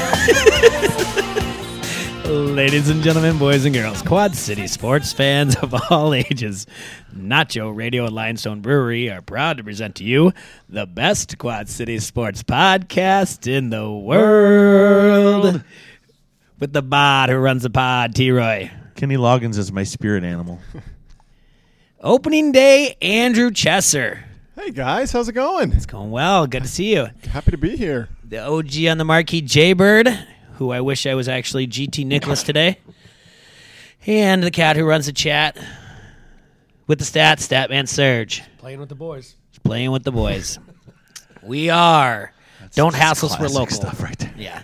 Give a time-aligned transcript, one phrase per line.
[2.26, 6.66] Ladies and gentlemen, boys and girls, Quad City sports fans of all ages,
[7.14, 10.32] Nacho Radio and Lionstone Brewery are proud to present to you
[10.68, 15.64] the best Quad City sports podcast in the world.
[16.60, 18.70] With the bod who runs the pod, T Roy.
[18.94, 20.60] Kenny Loggins is my spirit animal.
[22.00, 24.22] Opening day, Andrew Chesser.
[24.62, 25.72] Hey guys, how's it going?
[25.72, 26.46] It's going well.
[26.46, 27.08] Good to see you.
[27.30, 28.10] Happy to be here.
[28.22, 30.06] The OG on the marquee, Jaybird,
[30.56, 32.78] who I wish I was actually GT Nicholas today.
[34.06, 35.56] And the cat who runs the chat
[36.86, 38.42] with the stats, Statman Surge.
[38.58, 39.34] Playing with the boys.
[39.64, 40.58] Playing with the boys.
[41.42, 42.34] we are.
[42.74, 43.74] Don't hassle us, we're local.
[43.74, 44.34] stuff right there.
[44.36, 44.62] Yeah.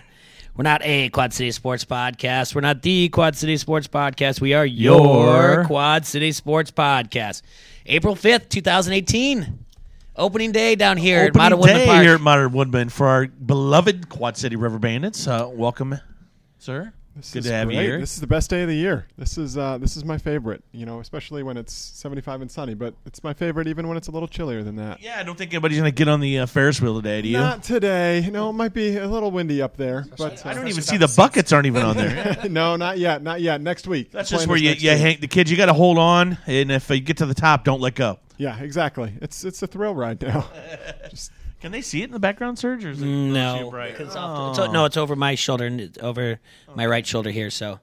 [0.55, 2.53] We're not a Quad City Sports Podcast.
[2.53, 4.41] We're not the Quad City Sports Podcast.
[4.41, 5.65] We are your, Your.
[5.65, 7.41] Quad City Sports Podcast.
[7.87, 9.65] April 5th, 2018.
[10.17, 12.03] Opening day down here at Opening Modern Woodman day Park.
[12.03, 15.27] here at Modern Woodman for our beloved Quad City River Bandits.
[15.27, 15.99] Uh, welcome,
[16.57, 16.91] sir.
[17.15, 17.99] This Good to have you here.
[17.99, 19.07] This is the best day of the year.
[19.15, 20.63] This is uh, this is my favorite.
[20.71, 22.73] You know, especially when it's 75 and sunny.
[22.73, 25.01] But it's my favorite even when it's a little chillier than that.
[25.01, 27.27] yeah, I don't think anybody's going to get on the uh, Ferris wheel today, do
[27.27, 27.37] you?
[27.37, 28.27] Not today.
[28.31, 30.05] No, it might be a little windy up there.
[30.17, 32.37] But I uh, don't even see the buckets aren't even on there.
[32.49, 33.21] no, not yet.
[33.21, 33.61] Not yet.
[33.61, 34.11] Next week.
[34.11, 35.51] That's Plan just where is you, you hang the kids.
[35.51, 38.19] You got to hold on, and if you get to the top, don't let go.
[38.37, 39.13] Yeah, exactly.
[39.21, 40.49] It's it's a thrill ride now.
[41.09, 42.85] Just Can they see it in the background, Serge?
[42.85, 43.95] Or is it too No, bright?
[43.95, 46.39] 'cause off the- it's o- no, it's over my shoulder and it's over
[46.75, 47.49] my right shoulder here.
[47.49, 47.79] So,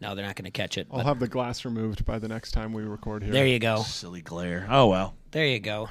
[0.00, 0.86] no, they're not going to catch it.
[0.90, 3.32] I'll but have the glass removed by the next time we record here.
[3.32, 3.82] there you go.
[3.82, 4.66] Silly glare.
[4.70, 5.14] Oh well.
[5.32, 5.90] There you go.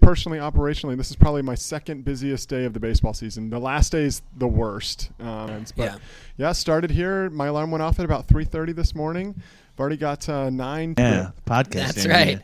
[0.00, 3.48] personally, operationally, this is probably my second busiest day of the baseball season.
[3.50, 5.10] The last day is the worst.
[5.20, 5.96] Um, but Yeah.
[6.36, 6.52] yeah.
[6.52, 7.30] started here.
[7.30, 9.34] My alarm went off at about 3:30 this morning.
[9.38, 10.94] I've already got uh, nine.
[10.98, 11.94] Yeah, podcast.
[11.94, 12.34] That's Andy.
[12.34, 12.42] right.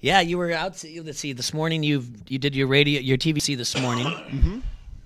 [0.00, 0.82] Yeah, you were out.
[1.02, 1.32] Let's see.
[1.32, 4.06] This morning you you did your radio, your TVC this morning.
[4.06, 4.58] mm-hmm.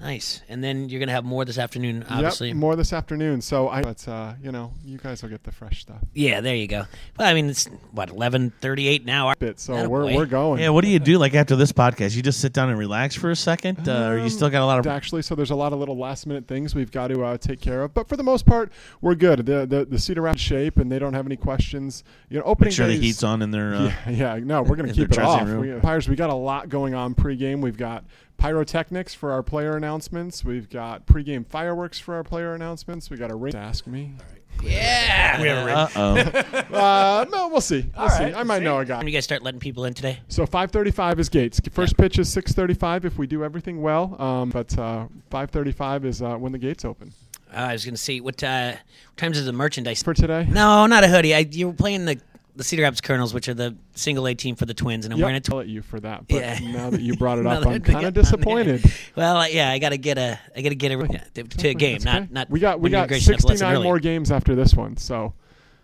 [0.03, 2.49] Nice, and then you're gonna have more this afternoon, obviously.
[2.49, 3.41] Yep, more this afternoon.
[3.41, 6.01] So I, but uh, you know, you guys will get the fresh stuff.
[6.13, 6.85] yeah, there you go.
[7.19, 9.33] Well, I mean, it's what 11:38 now.
[9.39, 9.59] Bit.
[9.59, 9.89] So Attaboy.
[9.89, 10.61] we're we're going.
[10.61, 12.15] Yeah, what do you do like after this podcast?
[12.15, 14.67] You just sit down and relax for a second, uh, or you still got a
[14.67, 17.25] lot of actually so there's a lot of little last minute things we've got to
[17.25, 18.71] uh, take care of but for the most part
[19.01, 22.39] we're good the the, the cedar Rapids shape and they don't have any questions you
[22.39, 23.75] know opening make sure the heat's on in their.
[23.75, 25.41] Uh, yeah, yeah, no, we're going to keep it off.
[25.41, 25.75] dressing room.
[25.75, 27.61] We, Pirates, we got a lot going on pregame.
[27.61, 28.05] We've got
[28.43, 30.45] pyrotechnics for our player announcements.
[30.45, 33.09] We've got pregame fireworks for our player announcements.
[33.09, 33.55] We got a ring.
[33.55, 34.15] Ask me.
[34.61, 35.41] Yeah.
[35.41, 35.77] We have a ring.
[35.77, 36.73] Uh oh.
[36.83, 37.87] Uh, no, we'll see.
[37.97, 38.25] We'll see.
[38.25, 38.97] I might know a guy.
[38.97, 39.11] When guy.
[39.11, 40.19] you guys start letting people in today?
[40.29, 41.61] So 5:35 is gates.
[41.71, 44.21] First pitch is 6:35 if we do everything well.
[44.21, 47.13] Um, but uh, 5:35 is uh, when the gates open
[47.53, 50.03] Uh, I was gonna see what, uh, what times is the merchandise?
[50.03, 50.49] for today.
[50.51, 51.35] No, not a hoodie.
[51.35, 52.19] I, you were playing the
[52.55, 55.19] the Cedar Rapids Kernels, which are the single A team for the Twins, and I'm
[55.19, 55.55] Yep, wearing a.
[55.57, 56.29] I'll Tw- you for that.
[56.29, 56.59] But Yeah.
[56.73, 58.85] now that you brought it up, I'm kind of disappointed.
[59.17, 60.39] well, uh, yeah, I gotta get a.
[60.57, 62.29] I gotta get a yeah, to, to a game, That's not okay.
[62.33, 62.51] not.
[62.51, 64.97] We got we got gracious enough to listen 69 more games after this one.
[64.97, 65.35] So.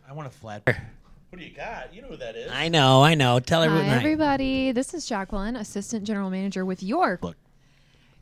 [0.09, 0.63] I want a flat.
[0.65, 1.93] What do you got?
[1.93, 2.51] You know who that is.
[2.51, 3.39] I know, I know.
[3.39, 3.85] Tell everyone.
[3.85, 3.97] Hi, hi.
[3.99, 4.73] everybody.
[4.73, 7.23] This is Jacqueline, Assistant General Manager with York.
[7.23, 7.37] Look.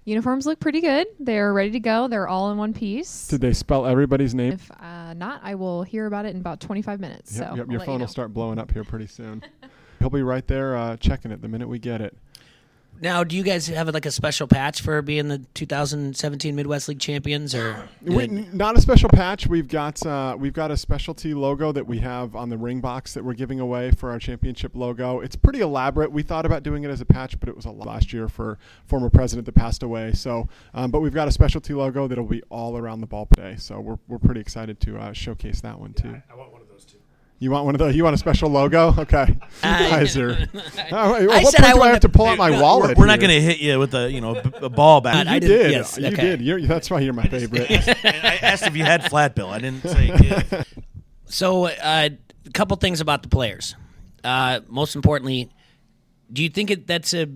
[0.06, 1.08] Uniforms look pretty good.
[1.18, 2.06] They're ready to go.
[2.06, 3.26] They're all in one piece.
[3.26, 4.52] Did they spell everybody's name?
[4.52, 7.36] If uh, not, I will hear about it in about 25 minutes.
[7.36, 8.02] Yep, so yep, your phone you know.
[8.04, 9.42] will start blowing up here pretty soon.
[9.98, 12.16] He'll be right there uh, checking it the minute we get it.
[13.00, 16.98] Now, do you guys have like a special patch for being the 2017 Midwest League
[16.98, 19.46] champions, or We, n- not a special patch.
[19.46, 23.14] We've got uh, we've got a specialty logo that we have on the ring box
[23.14, 25.20] that we're giving away for our championship logo.
[25.20, 26.10] It's pretty elaborate.
[26.12, 28.28] We thought about doing it as a patch, but it was a lot last year
[28.28, 30.12] for former president that passed away.
[30.12, 33.56] So, um, but we've got a specialty logo that'll be all around the ball today.
[33.58, 36.20] So we're, we're pretty excited to uh, showcase that one too.
[36.30, 36.34] I
[37.38, 37.94] You want one of those?
[37.94, 38.94] You want a special logo?
[38.98, 39.26] Okay.
[39.28, 40.30] You I- guys are.
[40.30, 42.62] Uh, at I what said I point do I have to pull out my We're-
[42.62, 42.96] wallet?
[42.96, 45.26] We're, not going to hit you with a you know b- a ball back.
[45.26, 45.70] I You did- did.
[45.72, 46.16] yes, you okay.
[46.22, 46.40] did.
[46.40, 47.70] You're, that's why you're my favorite.
[48.04, 49.48] I asked if you had flat bill.
[49.50, 50.12] I didn't say.
[50.22, 50.62] Yeah.
[51.26, 52.08] So, uh,
[52.46, 53.74] a couple things about the players.
[54.24, 55.50] Uh, most importantly,
[56.32, 57.28] do you think it, that's a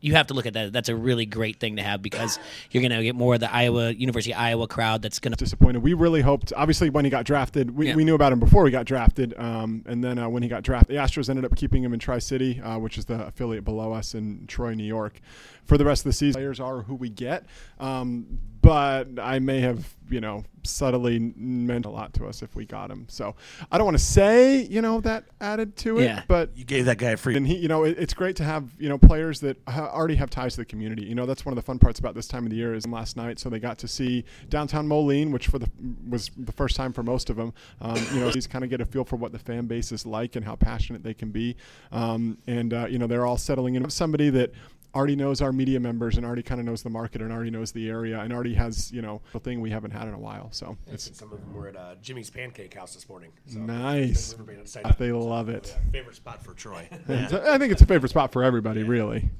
[0.00, 0.72] you have to look at that.
[0.72, 2.38] That's a really great thing to have because
[2.70, 5.02] you're going to get more of the Iowa University of Iowa crowd.
[5.02, 5.82] That's going to disappointed.
[5.82, 6.52] We really hoped.
[6.56, 7.96] Obviously, when he got drafted, we, Yeah.
[7.96, 9.34] we knew about him before he got drafted.
[9.38, 11.98] Um, and then uh, when he got drafted, the Astros ended up keeping him in
[11.98, 15.20] Tri City, uh, which is the affiliate below us in Troy, New York.
[15.64, 17.44] For the rest of the season, players are who we get.
[17.78, 18.38] Um,
[18.68, 22.90] but I may have, you know, subtly meant a lot to us if we got
[22.90, 23.06] him.
[23.08, 23.34] So
[23.72, 26.04] I don't want to say, you know, that added to it.
[26.04, 26.22] Yeah.
[26.28, 27.34] But You gave that guy a free.
[27.34, 30.16] and he, you know, it, it's great to have you know players that ha- already
[30.16, 31.04] have ties to the community.
[31.04, 32.74] You know, that's one of the fun parts about this time of the year.
[32.74, 35.70] Is last night, so they got to see downtown Moline, which for the
[36.06, 37.54] was the first time for most of them.
[37.80, 40.04] Um, you know, these kind of get a feel for what the fan base is
[40.04, 41.56] like and how passionate they can be.
[41.90, 43.88] Um, and uh, you know, they're all settling in.
[43.88, 44.52] Somebody that
[44.94, 47.72] already knows our media members and already kind of knows the market and already knows
[47.72, 50.48] the area and already has you know a thing we haven't had in a while.
[50.52, 53.30] So it's Some of them were at uh, Jimmy's Pancake House this morning.
[53.46, 54.32] So Nice.
[54.32, 54.96] River Band excited.
[54.98, 55.76] they love it.
[55.92, 56.88] Favorite spot for Troy.
[57.08, 59.30] I think it's a favorite spot for everybody, really.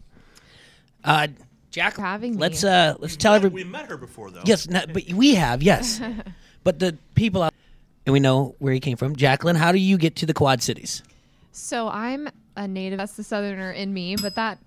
[1.04, 1.28] Uh,
[1.70, 3.64] Jack, having let's uh, let's tell we everybody.
[3.64, 4.42] met her before, though.
[4.44, 6.00] Yes, no, but we have yes,
[6.64, 7.52] but the people out
[8.06, 9.14] and we know where he came from.
[9.14, 11.02] Jacqueline, how do you get to the Quad Cities?
[11.52, 12.96] So I'm a native.
[12.98, 14.58] That's the southerner in me, but that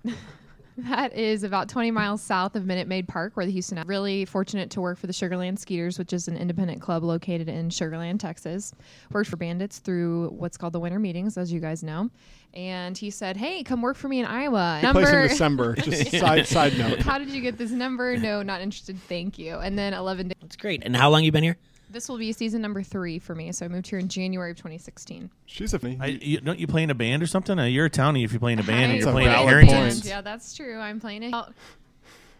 [0.78, 3.78] that is about 20 miles south of Minute Maid Park, where the Houston.
[3.78, 7.48] I'm Really fortunate to work for the Sugarland Skeeters, which is an independent club located
[7.48, 8.72] in Sugarland, Texas.
[9.10, 12.08] Worked for Bandits through what's called the winter meetings, as you guys know.
[12.54, 15.74] And he said, "Hey, come work for me in Iowa." He plays in December.
[15.76, 17.00] Just side side note.
[17.00, 18.16] How did you get this number?
[18.16, 18.98] No, not interested.
[19.08, 19.56] Thank you.
[19.56, 20.36] And then 11 days.
[20.40, 20.82] That's great.
[20.84, 21.58] And how long you been here?
[21.92, 23.52] This will be season number three for me.
[23.52, 25.30] So I moved here in January of 2016.
[25.46, 25.98] She's a funny.
[26.00, 27.58] I, you, don't you play in a band or something?
[27.58, 29.32] Uh, you're a townie if you play in a band and you're a playing at
[29.36, 30.00] valid Harrington's.
[30.00, 30.04] point.
[30.06, 30.78] Yeah, that's true.
[30.78, 31.34] I'm playing it.
[31.34, 31.46] Oh,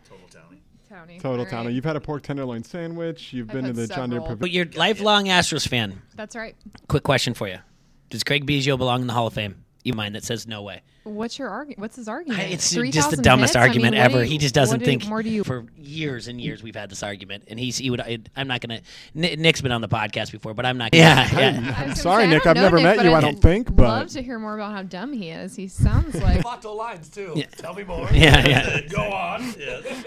[0.09, 0.59] Total Townie.
[0.91, 1.21] Townie.
[1.21, 1.67] Total All town.
[1.67, 1.75] right.
[1.75, 3.33] You've had a pork tenderloin sandwich.
[3.33, 4.37] You've I've been to had the John Deere several.
[4.37, 4.55] But Pavilion.
[4.73, 6.01] you're lifelong Astros fan.
[6.17, 6.57] That's right.
[6.89, 7.59] Quick question for you:
[8.11, 9.62] Does Craig Biggio belong in the Hall of Fame?
[9.85, 10.83] You mind that says no way.
[11.03, 11.81] What's your argument?
[11.81, 12.41] What's his argument?
[12.53, 13.57] It's 3,000 just the dumbest hits?
[13.57, 14.23] I mean, argument ever.
[14.23, 15.09] you- he just doesn't do- think.
[15.09, 15.43] More do you?
[15.43, 18.01] For years and years, we've had this argument, and he's he would.
[18.01, 18.81] I, I'm not gonna.
[19.13, 20.93] Nick- Nick's been on the podcast before, but I'm not.
[20.93, 21.57] Gonna, yeah, yeah.
[21.57, 22.47] I was gonna Sorry, say, Nick.
[22.47, 23.11] I've never Nick, met you.
[23.11, 25.57] I I'd don't think, but love to hear more about how dumb he is.
[25.57, 27.33] He sounds like Vato lines too.
[27.35, 27.47] Yeah.
[27.47, 28.09] Tell me more.
[28.13, 28.81] Yeah, yeah.
[28.89, 29.43] Go on.
[29.59, 30.05] Yes.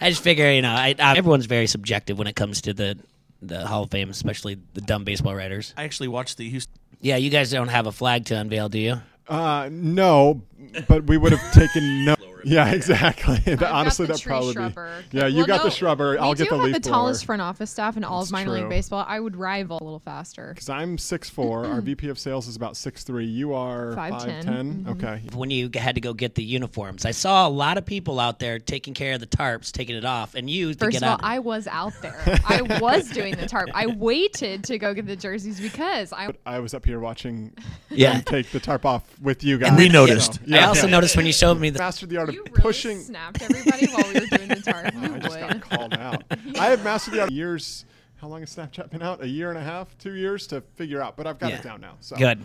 [0.00, 2.98] I just figure, you know, I, I, everyone's very subjective when it comes to the
[3.42, 5.74] the Hall of Fame, especially the dumb baseball writers.
[5.76, 6.72] I actually watched the Houston.
[7.04, 8.94] Yeah, you guys don't have a flag to unveil, do you?
[9.28, 10.40] uh, no.
[10.88, 12.14] But we would have taken no.
[12.54, 13.40] Yeah, exactly.
[13.52, 14.52] I've Honestly, that probably.
[14.52, 15.02] shrubber.
[15.12, 16.18] Yeah, you Well, got the no, shrubber.
[16.20, 16.92] I'll we get do the have leaf the blower.
[16.92, 18.60] tallest front office staff in all That's of minor true.
[18.60, 19.04] league baseball.
[19.08, 20.50] I would rival a little faster.
[20.54, 21.68] Because I'm 6'4".
[21.72, 23.32] Our VP of sales is about 6'3".
[23.32, 24.44] You are 5'10".
[24.44, 24.84] 5'10".
[24.84, 24.88] Mhm.
[24.88, 25.22] Okay.
[25.34, 28.38] When you had to go get the uniforms, I saw a lot of people out
[28.38, 31.08] there taking care of the tarps, taking it off, and you to First get of
[31.08, 31.20] all, out.
[31.22, 32.20] I was out there.
[32.46, 33.70] I was doing the tarp.
[33.74, 37.52] I waited to go get the jerseys because I But I was up here watching
[37.90, 38.20] yeah.
[38.20, 39.68] take the tarp off with you guys.
[39.70, 40.34] And we noticed.
[40.34, 40.66] So, I yeah.
[40.68, 41.78] also noticed when you showed me the.
[41.78, 43.00] mastered the art of you really pushing.
[43.00, 44.92] snapped everybody while we were doing the tarp.
[44.94, 46.22] You I just got called out.
[46.58, 47.84] I have mastered the years.
[48.16, 49.22] How long has Snapchat been out?
[49.22, 51.16] A year and a half, two years to figure out.
[51.16, 51.56] But I've got Yeah.
[51.58, 51.96] it down now.
[52.00, 52.40] So Good.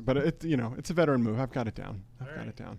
[0.00, 1.38] But it, you know, it's a veteran move.
[1.38, 2.02] I've got it down.
[2.20, 2.78] I've got it down.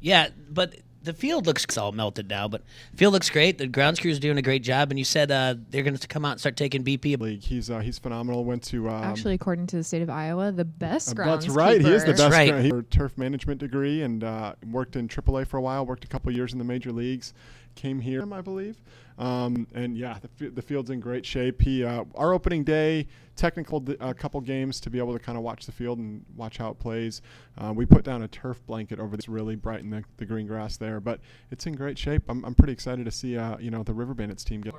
[0.00, 0.74] Yeah, but
[1.06, 2.62] the field looks it's all melted now, but
[2.94, 3.56] field looks great.
[3.58, 6.24] The grounds crew's doing a great job, and you said uh, they're going to come
[6.24, 7.18] out and start taking BP.
[7.18, 7.42] League.
[7.42, 8.44] He's uh, he's phenomenal.
[8.44, 11.40] Went to um, Actually, according to the state of Iowa, the best Uh, groundskeeper.
[11.40, 11.80] That's right.
[11.80, 12.30] He is the best.
[12.32, 12.50] right.
[12.50, 15.86] gra- He had a turf management degree and uh, worked in AAA for a while.
[15.86, 17.32] Worked a couple years in the major leagues.
[17.76, 18.76] Came here, I believe.
[19.18, 21.62] Um, and yeah, the, f- the field's in great shape.
[21.62, 23.06] He uh, our opening day
[23.36, 26.24] technical d- a couple games to be able to kind of watch the field and
[26.36, 27.22] watch how it plays.
[27.58, 30.76] Uh, we put down a turf blanket over this really brighten the, the green grass
[30.76, 31.20] there, but
[31.50, 32.22] it's in great shape.
[32.28, 34.74] I'm, I'm pretty excited to see uh, you know the River Bandits team get.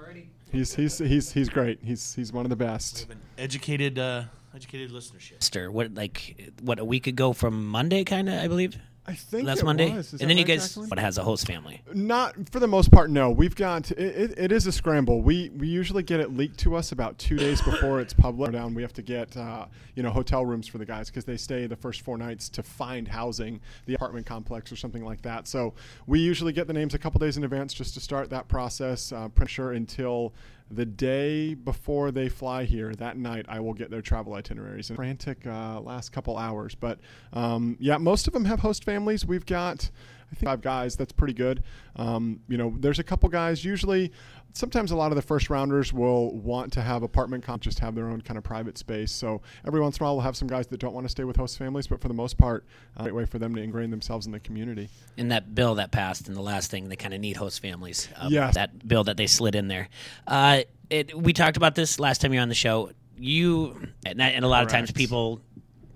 [0.52, 1.80] He's he's he's he's great.
[1.84, 3.08] He's he's one of the best.
[3.38, 4.24] Educated, uh,
[4.56, 5.42] educated listenership.
[5.44, 8.78] Stir, What like what a week ago from Monday, kind of I believe.
[9.10, 9.90] I think Last Monday.
[9.90, 10.90] And then you guys Jacqueline?
[10.90, 11.82] what has a host family.
[11.94, 13.10] Not for the most part.
[13.10, 15.22] No, we've got it, it, it is a scramble.
[15.22, 18.52] We we usually get it leaked to us about two days before it's public.
[18.52, 21.38] Down, we have to get uh, you know hotel rooms for the guys because they
[21.38, 25.48] stay the first four nights to find housing, the apartment complex or something like that.
[25.48, 25.74] So
[26.06, 29.14] we usually get the names a couple days in advance just to start that process.
[29.14, 30.34] Uh, pretty sure until
[30.70, 34.90] the day before they fly here, that night, I will get their travel itineraries.
[34.90, 37.00] And frantic uh, last couple hours, but
[37.34, 39.26] um, yeah, most of them have host families.
[39.26, 39.90] We've got.
[40.32, 40.96] I think five guys.
[40.96, 41.64] That's pretty good.
[41.96, 43.64] Um, you know, there's a couple guys.
[43.64, 44.12] Usually,
[44.54, 47.96] sometimes a lot of the first rounders will want to have apartment comp, just have
[47.96, 49.12] their own kind of private space.
[49.12, 51.24] So every once in a while, we'll have some guys that don't want to stay
[51.24, 52.66] with host families, but for the most part,
[52.98, 54.90] uh, great way for them to ingrain themselves in the community.
[55.16, 58.10] In that bill that passed, and the last thing they kind of need host families.
[58.18, 58.56] Um, Yes.
[58.56, 59.88] that bill that they slid in there.
[60.28, 62.92] Uh, it, we talked about this last time you were on the show.
[63.18, 65.42] You and, that- and a lot of times people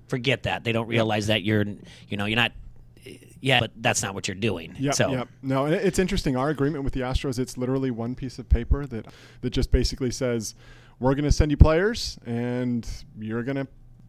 [0.07, 1.63] forget that they don't realize that you're
[2.09, 2.51] you know you're not
[3.41, 4.75] yeah, but that's not what you're doing.
[4.79, 5.27] Yeah, so yep.
[5.41, 6.36] No, it's interesting.
[6.36, 9.08] Our agreement with the Astros, it's literally one piece of paper that
[9.41, 10.55] that just basically says,
[11.00, 13.67] "We're going to send you players, and you're going to."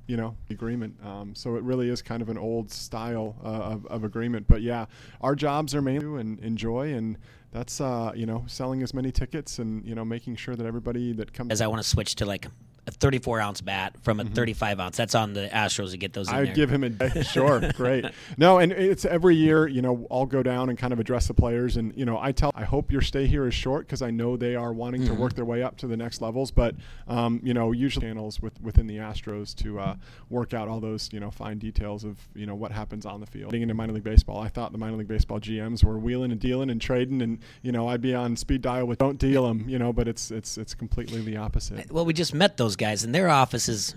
[0.09, 0.97] You know, agreement.
[1.07, 4.47] Um, so it really is kind of an old style uh, of, of agreement.
[4.49, 4.87] But yeah,
[5.21, 7.17] our jobs are mainly and enjoy, and
[7.53, 11.13] that's uh, you know selling as many tickets and you know making sure that everybody
[11.13, 12.49] that comes as I want to switch to like
[12.87, 14.97] a 34 ounce bat from a 35 ounce.
[14.97, 16.39] That's on the Astros to get those in Mm-hmm.
[16.39, 17.23] I would give him a day.
[17.23, 18.05] Sure, great.
[18.37, 19.67] No, and it's every year.
[19.67, 22.33] You know, I'll go down and kind of address the players, and you know, I
[22.33, 25.15] tell, I hope your stay here is short because I know they are wanting to
[25.15, 26.51] work their way up to the next levels.
[26.51, 26.75] But
[27.07, 29.97] um, you know, usually channels with within the Astros to uh,
[30.29, 33.27] work out all those you know fine details of you know what happens on the
[33.27, 33.51] field.
[33.51, 36.41] Getting into minor league baseball, I thought the minor league baseball GMs were wheeling and
[36.41, 39.69] dealing and trading, and you know, I'd be on speed dial with don't deal them,
[39.69, 41.91] you know, but it's it's it's completely the opposite.
[41.91, 43.95] well, we just met those guys in their offices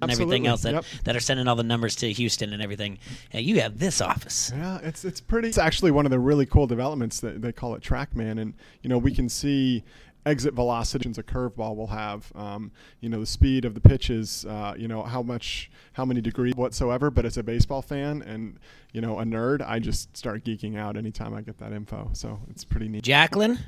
[0.00, 0.84] and everything else that, yep.
[1.04, 2.98] that are sending all the numbers to Houston and everything.
[3.32, 4.52] Yeah, you have this office.
[4.54, 5.48] Yeah, it's it's pretty.
[5.48, 8.90] It's actually one of the really cool developments that they call it TrackMan, and you
[8.90, 9.84] know we can see
[10.26, 12.30] exit velocity a curveball will have.
[12.34, 14.44] Um, you know the speed of the pitches.
[14.44, 17.10] Uh, you know how much, how many degrees whatsoever.
[17.10, 18.58] But as a baseball fan and
[18.92, 22.10] you know a nerd, I just start geeking out anytime I get that info.
[22.12, 23.04] So it's pretty neat.
[23.04, 23.58] Jacqueline,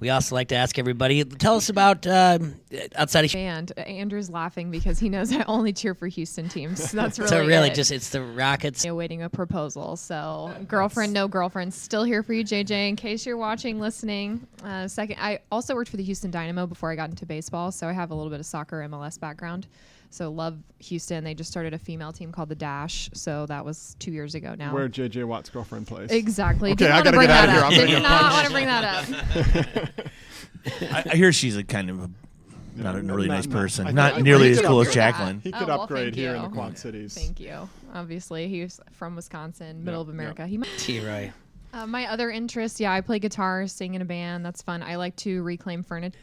[0.00, 2.54] we also like to ask everybody tell us about um,
[2.94, 3.34] outside of.
[3.34, 6.90] And Andrew's laughing because he knows I only cheer for Houston teams.
[6.92, 7.74] That's really So really, it.
[7.74, 8.84] just it's the Rockets.
[8.84, 9.96] awaiting a proposal.
[9.96, 12.88] So, girlfriend, no girlfriend, still here for you, JJ.
[12.88, 14.46] In case you're watching, listening.
[14.64, 17.88] Uh, second, I also worked for the Houston Dynamo before I got into baseball, so
[17.88, 19.66] I have a little bit of soccer MLS background.
[20.10, 21.22] So, love Houston.
[21.24, 23.10] They just started a female team called the Dash.
[23.12, 24.72] So that was two years ago now.
[24.72, 26.10] Where JJ Watt's girlfriend plays.
[26.10, 26.70] Exactly.
[26.72, 27.84] Okay, Didn't I want to gotta bring get that outta here.
[27.84, 27.88] up.
[27.88, 30.04] I'm Did not want to bring that up.
[31.06, 32.10] I, I hear she's a kind of a,
[32.76, 33.86] not a really not- nice not- person.
[33.86, 35.40] I not think- nearly as cool as upgrade- Jacqueline.
[35.40, 36.54] He Oh, could well, upgrade thank here in the you.
[36.54, 37.14] Quad Cities.
[37.14, 37.68] Thank you.
[37.94, 40.14] Obviously, he's from Wisconsin, middle of yeah.
[40.14, 40.46] America.
[40.46, 40.70] He might.
[40.78, 41.32] T-Roy.
[41.72, 44.44] Uh, my other interest, yeah, I play guitar, sing in a band.
[44.44, 44.82] That's fun.
[44.82, 46.18] I like to reclaim furniture.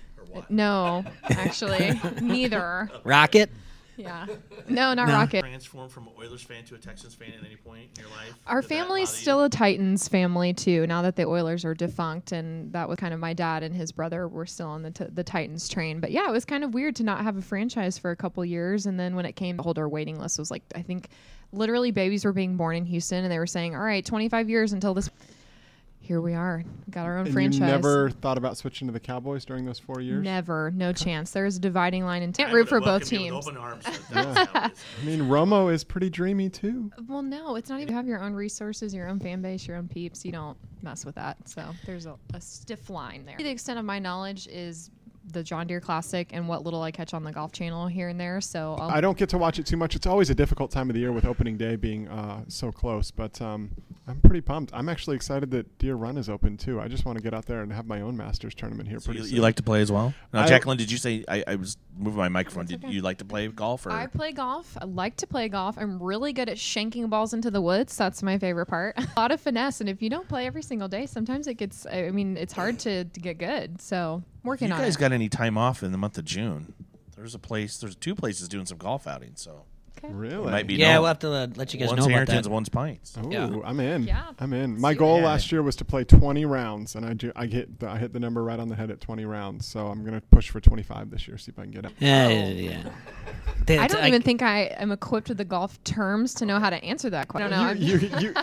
[0.49, 2.89] No, actually, neither.
[3.03, 3.49] Rocket.
[3.97, 4.25] Yeah,
[4.69, 5.41] no, not Rocket.
[5.41, 8.33] Transform from an Oilers fan to a Texans fan at any point in your life?
[8.47, 10.85] Our family's still a Titans family too.
[10.87, 13.91] Now that the Oilers are defunct, and that was kind of my dad and his
[13.91, 15.99] brother were still on the t- the Titans train.
[15.99, 18.43] But yeah, it was kind of weird to not have a franchise for a couple
[18.43, 21.09] years, and then when it came, the holder waiting list was like I think
[21.51, 24.73] literally babies were being born in Houston, and they were saying, "All right, 25 years
[24.73, 25.09] until this."
[26.05, 27.62] Here we are, got our own And franchise.
[27.62, 30.24] you never thought about switching to the Cowboys during those four years?
[30.24, 31.31] Never, no chance.
[31.31, 33.47] There's a dividing line, and can't root for both teams.
[33.47, 34.69] I
[35.03, 36.91] mean, Romo is pretty dreamy too.
[37.07, 37.88] Well, no, it's not even.
[37.91, 40.24] You have your own resources, your own fan base, your own peeps.
[40.24, 41.38] You don't mess with that.
[41.50, 43.38] So there's a, a stiff line there.
[43.39, 44.91] The extent of my knowledge is
[45.33, 48.19] the John Deere Classic and what little I catch on the Golf Channel here and
[48.19, 48.41] there.
[48.41, 49.95] So I'll, I don't get to watch it too much.
[49.95, 53.09] It's always a difficult time of the year with opening day being uh, so close,
[53.09, 53.71] but um,
[54.07, 54.71] I'm pretty pumped.
[54.74, 56.79] I'm actually excited that Deer Run is open too.
[56.79, 59.05] I just want to get out there and have my own Masters tournament here So
[59.05, 59.35] pretty you, soon.
[59.38, 60.13] you like to play as well?
[60.31, 62.67] Now, I- Jacqueline, did you say I, I was moving my microphone?
[62.67, 62.93] Did okay.
[62.93, 63.91] you like to play golf or?
[63.91, 64.77] I play golf.
[64.79, 65.77] I like to play golf.
[65.79, 67.97] I'm really good at shanking balls into the woods.
[67.97, 68.95] That's my favorite part.
[69.00, 71.88] a lot of finesse, and if you don't play every single day, sometimes it gets.
[71.88, 73.81] I mean, it's hard to, to get good.
[73.81, 75.00] So If working you on You guys it.
[75.00, 76.74] got any time off in the month of June?
[77.15, 77.77] There's a place.
[77.79, 79.41] There's two places doing some golf outings.
[79.41, 79.63] So
[80.05, 80.13] Okay.
[80.13, 80.51] really?
[80.51, 80.75] might be.
[80.75, 82.45] Yeah, no- we'll have to uh, let you guys one's know about Harrington's that.
[82.45, 83.17] and one's Pints.
[83.24, 83.50] Ooh, Yeah.
[83.63, 84.03] I'm in.
[84.03, 84.31] Yeah.
[84.39, 84.79] I'm in.
[84.79, 85.24] My do goal it.
[85.24, 87.31] last year was to play 20 rounds, and I do.
[87.35, 87.79] I hit.
[87.79, 89.65] The, I hit the number right on the head at 20 rounds.
[89.65, 91.38] So I'm gonna push for 25 this year.
[91.38, 91.91] See if I can get it.
[92.00, 92.89] Yeah, yeah, yeah.
[93.65, 96.59] They- I don't I- even think I am equipped with the golf terms to know
[96.59, 97.51] how to answer that question.
[97.53, 97.85] I don't know.
[97.85, 98.33] You, you, you,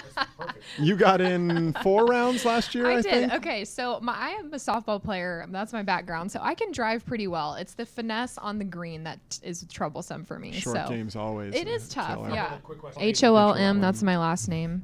[0.78, 2.86] you got in four rounds last year.
[2.86, 3.04] I, I did.
[3.04, 3.32] think.
[3.34, 5.46] Okay, so my, I am a softball player.
[5.48, 7.54] That's my background, so I can drive pretty well.
[7.54, 10.52] It's the finesse on the green that is troublesome for me.
[10.52, 11.54] Short so games always.
[11.54, 12.28] it uh, tough.
[12.30, 12.58] Yeah.
[12.98, 13.80] H O L M.
[13.80, 14.82] That's my last name.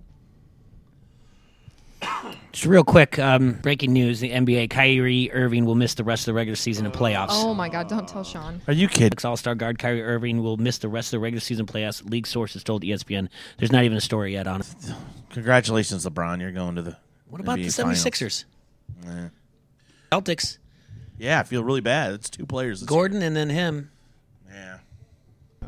[2.52, 6.26] Just real quick, um, breaking news: the NBA, Kyrie Irving will miss the rest of
[6.26, 7.28] the regular season and playoffs.
[7.30, 7.88] Oh my God!
[7.88, 8.60] Don't tell Sean.
[8.66, 9.18] Are you kidding?
[9.24, 12.08] All Star guard Kyrie Irving will miss the rest of the regular season playoffs.
[12.08, 13.28] League sources told ESPN.
[13.58, 14.66] There's not even a story yet on it.
[15.30, 16.40] Congratulations, LeBron.
[16.40, 16.96] You're going to the.
[17.28, 18.04] What about NBA the Finals.
[18.04, 18.44] 76ers?
[19.06, 19.28] Eh.
[20.10, 20.58] Celtics,
[21.18, 22.14] Yeah, I feel really bad.
[22.14, 22.80] It's two players.
[22.80, 23.90] this Gordon, and then him.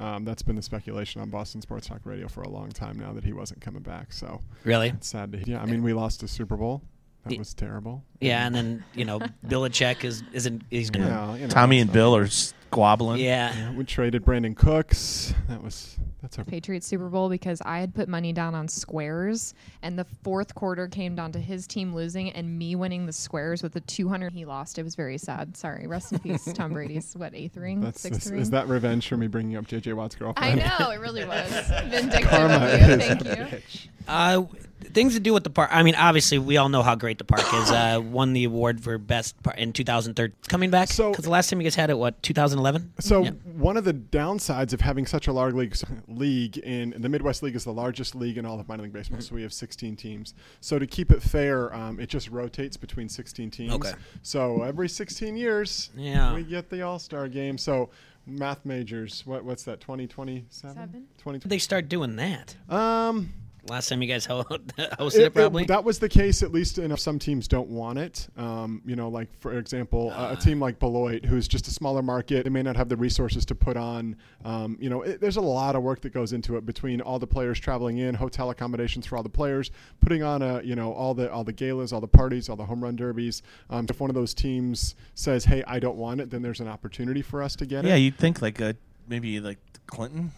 [0.01, 0.09] Year.
[0.09, 3.13] Um, that's been the speculation on Boston Sports Talk Radio for a long time now
[3.13, 4.13] that he wasn't coming back.
[4.13, 4.89] So Really?
[4.89, 5.39] it's sad to.
[5.39, 5.47] hear.
[5.57, 6.83] Yeah, I mean, we lost a Super Bowl.
[7.27, 8.03] That was terrible.
[8.21, 11.91] Yeah, and then you know Belichick is isn't he's Yeah, gonna you know, Tommy and
[11.91, 13.21] so- Bill are squabbling.
[13.21, 13.55] yeah.
[13.55, 15.35] Yeah, we traded Brandin Cooks.
[15.49, 16.51] That was that's okay.
[16.51, 20.87] Patriots Super Bowl because I had put money down on squares, and the fourth quarter
[20.89, 24.45] came down to his team losing and me winning the squares with the 200 he
[24.45, 24.79] lost.
[24.79, 25.57] It was very sad.
[25.57, 25.87] Sorry.
[25.87, 28.41] Rest in peace, Tom Brady's what eighth ring, That's sixth is, ring.
[28.41, 30.61] is that revenge for me bringing up JJ Watt's girlfriend?
[30.61, 31.51] I know it really was
[31.89, 32.87] vindictive Karma of you.
[32.97, 33.61] is Thank a you.
[34.09, 34.45] Uh,
[34.93, 35.71] things to do with the park.
[35.73, 37.71] I mean, obviously, we all know how great the park is.
[37.71, 40.35] Uh, won the award for best park in 2013.
[40.49, 42.93] Coming back So- because the last time you guys had it, what 2011?
[42.99, 43.31] So Yeah.
[43.57, 45.77] one of the downsides of having such a large league,
[46.11, 49.19] league in the Midwest League is the largest league in all of minor league baseball.
[49.19, 49.29] Mm-hmm.
[49.29, 50.35] So we have 16 teams.
[50.61, 53.73] So to keep it fair, um, it just rotates between 16 teams.
[53.73, 53.93] Okay.
[54.23, 56.35] So every 16 years, Yeah.
[56.35, 57.57] we get the All Star game.
[57.59, 57.91] So
[58.27, 59.81] math majors, what what's that?
[59.81, 60.47] 2027?
[60.77, 61.07] Seven.
[61.19, 62.57] 20, they start doing that?
[62.69, 63.33] um,
[63.69, 65.65] Last time you guys ho- hosted It- it, it- probably.
[65.67, 66.99] that was the case, at least enough.
[66.99, 68.27] Some teams don't want it.
[68.37, 72.03] Um, you know, like for example, a- a team like Beloit, who's just a smaller
[72.03, 74.17] market, they may not have the resources to put on.
[74.45, 77.19] Um, you know, it, there's a lot of work that goes into it between all
[77.19, 80.93] the players traveling in, hotel accommodations for all the players, putting on a you know
[80.93, 83.43] all the all the galas, all the parties, all the home run derbies.
[83.69, 86.69] Um, if one of those teams says, "Hey, I don't want it," then there's an
[86.69, 87.99] opportunity for us to get Yeah, it.
[87.99, 88.75] you'd think like a
[89.09, 90.33] maybe like Clinton.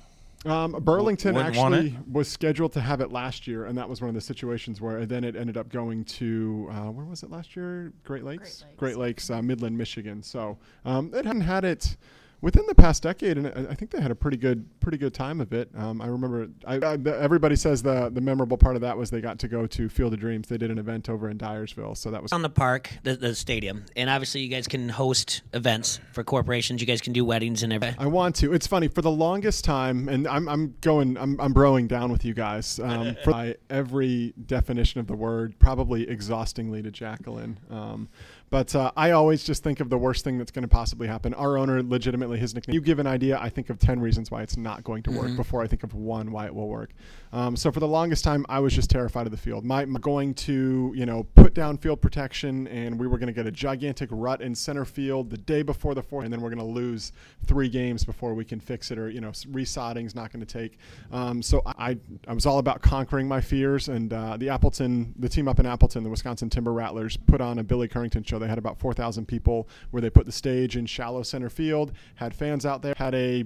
[0.45, 4.09] Um, Burlington wouldn't actually was scheduled to have it last year, and that was one
[4.09, 7.55] of the situations where then it ended up going to uh, where was it last
[7.55, 7.93] year?
[8.05, 9.31] Great Lakes, Great Lakes.
[9.31, 10.23] uh, Midland, Michigan.
[10.23, 11.97] So um, it hadn't had it
[12.43, 15.15] within the past decade, and I I think they had a pretty good, pretty good
[15.15, 15.71] time of it.
[15.75, 19.11] Um, I remember I, I, the, everybody says the the memorable part of that was
[19.11, 20.49] they got to go to Field of Dreams.
[20.49, 23.35] They did an event over in Dyersville, so that was on the park, the, the
[23.35, 26.81] stadium, and obviously you guys can host events for corporations.
[26.81, 27.97] You guys can do weddings and everything.
[27.99, 28.53] I want to.
[28.53, 32.25] It's funny for the longest time, and I'm, I'm going, I'm, I'm broing down with
[32.25, 37.59] you guys um, for every definition of the word, probably exhaustingly to Jacqueline.
[37.71, 38.09] Um,
[38.53, 41.33] but uh, I always just think of the worst thing that's going to possibly happen.
[41.33, 42.75] Our owner, legitimately, his nickname.
[42.75, 45.35] You give an idea, I think of ten reasons why it's not going to work
[45.37, 46.91] before I think of one why it will work.
[47.33, 49.65] Um, so for the longest time, I was just terrified of the field.
[49.65, 53.33] My, my going to, you know, put down field protection, and we were going to
[53.33, 56.51] get a gigantic rut in center field the day before the fourth, and then we're
[56.51, 57.13] going to lose
[57.47, 60.77] three games before we can fix it, or you know, resodding's not going to take.
[61.11, 61.97] Um, so I,
[62.29, 65.65] I was all about conquering my fears, and uh, the Appleton, the team up in
[65.65, 68.42] Appleton, the Wisconsin Timber Rattlers, put on a Billy Currington show.
[68.43, 71.93] They had about four thousand people, where they put the stage in shallow center field,
[72.17, 73.45] had fans out there, had a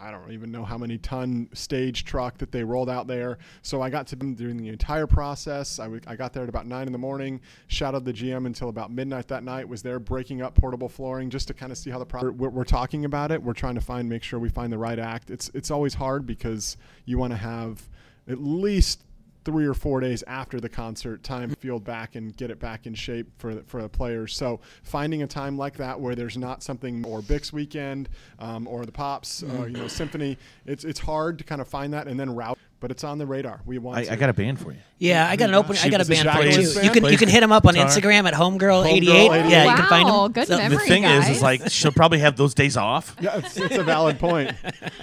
[0.00, 3.38] I don't even know how many ton stage truck that they rolled out there.
[3.62, 5.78] So I got to them during the entire process.
[5.78, 8.68] I, w- I got there at about nine in the morning, shadowed the GM until
[8.68, 11.90] about midnight that night, was there breaking up portable flooring just to kind of see
[11.90, 13.42] how the pro- we're, we're talking about it.
[13.42, 15.30] We're trying to find, make sure we find the right act.
[15.30, 17.88] It's, it's always hard because you want to have
[18.28, 19.04] at least
[19.44, 22.86] three or four days after the concert time to field back and get it back
[22.86, 24.34] in shape for the, for the players.
[24.34, 28.08] So finding a time like that where there's not something or Bix weekend
[28.38, 31.92] um, or the Pops, uh, you know, Symphony, it's it's hard to kind of find
[31.92, 32.58] that and then route.
[32.80, 33.62] But it's on the radar.
[33.64, 33.96] We want.
[33.98, 34.12] I, to.
[34.12, 34.78] I got a band for you.
[34.98, 35.74] Yeah, I got an open.
[35.82, 36.74] I got a band for you too.
[36.74, 36.84] band?
[36.84, 37.88] You can you can hit him up on guitar.
[37.88, 39.00] Instagram at homegirl88.
[39.00, 39.50] Homegirl88.
[39.50, 40.32] Yeah, you can find Wow, him.
[40.32, 40.76] good So- memory.
[40.76, 43.16] the thing is, is like she'll probably have those days off.
[43.20, 44.52] Yeah, it's, it's a valid point.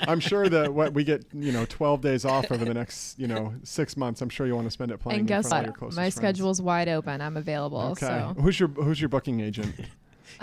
[0.08, 3.26] I'm sure that what we get, you know, 12 days off over the next, you
[3.28, 4.22] know, six months.
[4.22, 5.22] I'm sure you want to spend it playing.
[5.22, 5.80] and in guess front of your what?
[5.80, 6.16] closest My friends.
[6.16, 7.20] schedule's wide open.
[7.20, 7.80] I'm available.
[7.94, 8.06] Okay.
[8.06, 9.74] So Who's your Who's your booking agent?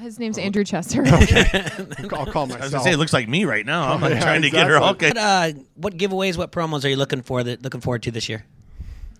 [0.00, 1.06] His name's Andrew Chesser.
[2.12, 2.72] I'll call I was myself.
[2.72, 3.92] gonna say it looks like me right now.
[3.92, 5.08] I'm like Yeah, trying to get her all exactly.
[5.20, 5.52] okay.
[5.54, 7.42] What, uh, what giveaways, what promos are you looking for?
[7.42, 8.44] That looking forward to this year?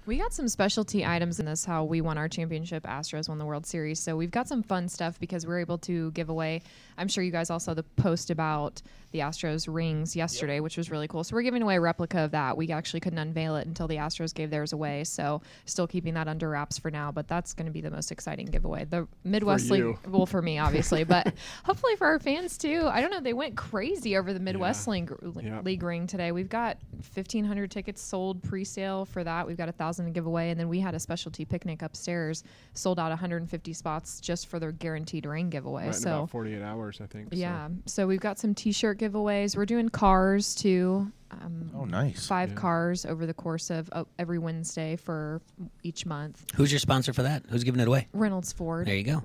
[0.07, 1.67] We got some specialty items in this.
[1.67, 2.85] How we won our championship.
[2.85, 6.11] Astros won the World Series, so we've got some fun stuff because we're able to
[6.13, 6.63] give away.
[6.97, 10.91] I'm sure you guys all saw the post about the Astros rings yesterday, which was
[10.91, 11.25] really cool.
[11.25, 12.57] So we're giving away a replica of that.
[12.57, 16.29] We actually couldn't unveil it until the Astros gave theirs away, so still keeping that
[16.29, 17.11] under wraps for now.
[17.11, 18.85] But that's going to be the most exciting giveaway.
[18.85, 21.33] The Midwest League, well, for me obviously, but
[21.65, 22.89] hopefully for our fans too.
[22.91, 23.21] I don't know.
[23.21, 24.93] They went crazy over the Midwest Yeah.
[24.93, 25.65] League, Yep.
[25.65, 26.33] League ring today.
[26.33, 26.77] We've got
[27.15, 29.47] 1,500 tickets sold pre-sale for that.
[29.47, 32.45] We've got a thousand to give away, and then we had a specialty picnic upstairs,
[32.75, 35.87] sold out 150 spots just for the guaranteed ring giveaway.
[35.87, 37.29] Right so about 48 hours, I think.
[37.33, 38.55] yeah, so we've got some
[38.99, 39.57] T-shirt giveaways.
[39.57, 41.11] We're doing cars too.
[41.31, 42.27] Um, Oh, nice.
[42.27, 42.55] Five Yeah.
[42.57, 45.41] cars over the course of uh, every Wednesday for
[45.83, 46.45] each month.
[46.55, 47.45] Who's your sponsor for that?
[47.49, 48.09] Who's giving it away?
[48.13, 48.87] Reynolds Ford.
[48.87, 49.23] There you go.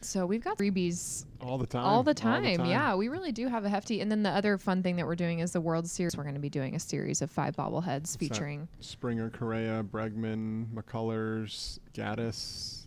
[0.00, 1.84] So we've got freebies All the time.
[1.84, 2.44] all the time.
[2.66, 4.00] Yeah, we really do have a hefty.
[4.00, 6.16] And then the other fun thing that we're doing is the World Series.
[6.16, 8.68] We're going to be doing a series of five bobbleheads featuring.
[8.78, 12.82] Springer, Correa, Bregman, McCullers, Gattis.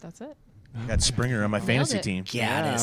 [0.00, 0.36] That's it.
[0.74, 2.02] I got Springer on my Nailed fantasy it.
[2.02, 2.24] team.
[2.24, 2.34] Gattis.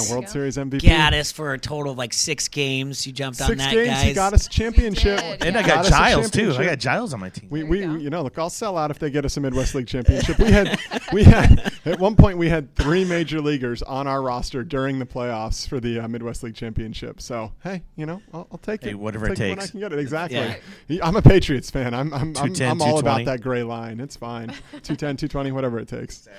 [0.09, 0.27] Yeah, World.
[0.29, 0.79] Series MVP.
[0.81, 3.05] Gattis for a total of like six games.
[3.05, 4.03] You jumped on Six that, games, guys.
[4.03, 5.19] he got us a championship.
[5.19, 5.59] did, And Yeah.
[5.59, 6.39] I got Got us a Giles too.
[6.39, 6.65] I championship.
[6.71, 7.47] got Giles on my team.
[7.49, 8.09] We, There we you go.
[8.17, 10.39] know look I'll sell out if they get us a Midwest League championship.
[10.39, 10.79] We had
[11.11, 15.05] we had at one point we had three major leaguers on our roster during the
[15.05, 17.21] playoffs for the uh, Midwest League championship.
[17.21, 18.99] So hey, you know I'll, I'll take Hey, it.
[18.99, 19.71] whatever I'll it take when I takes.
[19.71, 20.37] can get it exactly.
[20.39, 20.55] Yeah.
[20.87, 21.93] He- I'm a Patriots fan.
[21.93, 23.25] I'm I'm I'm, 210, I'm all about 220.
[23.25, 23.99] that gray line.
[23.99, 24.47] It's fine.
[24.71, 26.25] 210, 220, whatever it takes.
[26.27, 26.35] And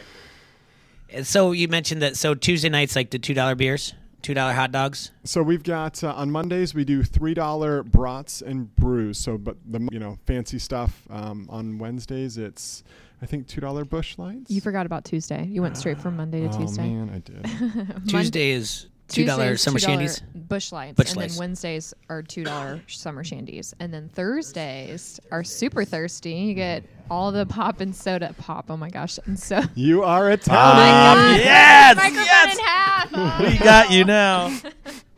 [1.22, 2.16] So you mentioned that.
[2.16, 3.94] So Tuesday nights, like the two dollar beers.
[4.22, 5.10] Two dollar hot dogs.
[5.24, 9.18] So we've got uh, on Mondays we do three dollar brats and brews.
[9.18, 11.02] So, but the you know fancy stuff.
[11.10, 12.84] Um, on Wednesdays it's
[13.20, 14.50] I think two dollar Busch lights.
[14.50, 15.44] You forgot about Tuesday.
[15.44, 16.88] You went straight from Monday to oh Tuesday.
[16.88, 18.08] man, I did.
[18.08, 20.22] Tuesday is two dollar summer $2 shandies.
[20.34, 21.34] Busch lights, Busch and lights.
[21.34, 26.32] then Wednesdays are two dollar summer shandies, and then Thursdays are super thirsty.
[26.32, 28.66] You get all the pop and soda pop.
[28.70, 29.18] Oh my gosh!
[29.26, 31.40] And so you are Oh Italian.
[31.40, 32.58] yes, yes.
[32.58, 33.08] in half.
[33.14, 33.36] Oh.
[33.50, 34.56] we got you now.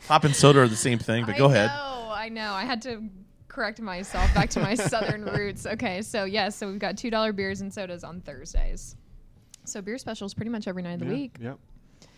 [0.06, 1.66] Pop and soda are the same thing, but go I ahead.
[1.70, 2.52] know, I know.
[2.52, 3.02] I had to
[3.48, 5.66] correct myself back to my southern roots.
[5.66, 8.94] Okay, so yes, so we've got two dollar beers and sodas on Thursdays.
[9.64, 11.36] So beer specials pretty much every night of the Yeah, week.
[11.40, 11.58] Yep.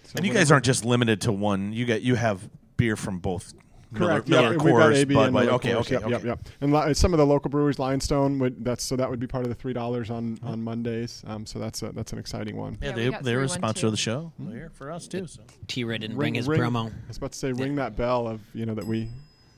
[0.08, 1.74] So And you guys aren't just limited to one.
[1.74, 3.52] You get you have beer from both.
[3.94, 4.26] Correct.
[4.26, 5.48] Miller, yeah, Miller we've got Coors, AB Bud Light.
[5.48, 5.76] Okay, Coors.
[5.76, 6.10] okay, yep, okay.
[6.12, 6.38] yep, yep.
[6.62, 9.44] And li- some of the local breweries, Lionstone, would that's so that would be part
[9.44, 11.22] of the three dollars on on Mondays.
[11.26, 12.78] Um, so that's a, that's an exciting one.
[12.80, 13.50] Yeah, Yeah, they they were a 312.
[13.50, 14.32] sponsor of the show.
[14.38, 15.26] They're here for us too.
[15.26, 16.90] So T Ray didn't bring his promo.
[16.90, 19.10] I was about to say, ring that bell of you know that we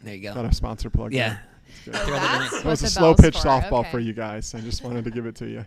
[0.03, 0.35] There you go.
[0.35, 1.13] got a sponsor plug.
[1.13, 1.39] Yeah.
[1.87, 1.95] there.
[1.95, 2.51] So that in that's there.
[2.51, 3.47] That what was a slow pitch for.
[3.47, 3.91] softball okay.
[3.93, 4.53] for you guys.
[4.55, 5.65] I just wanted to give it to you.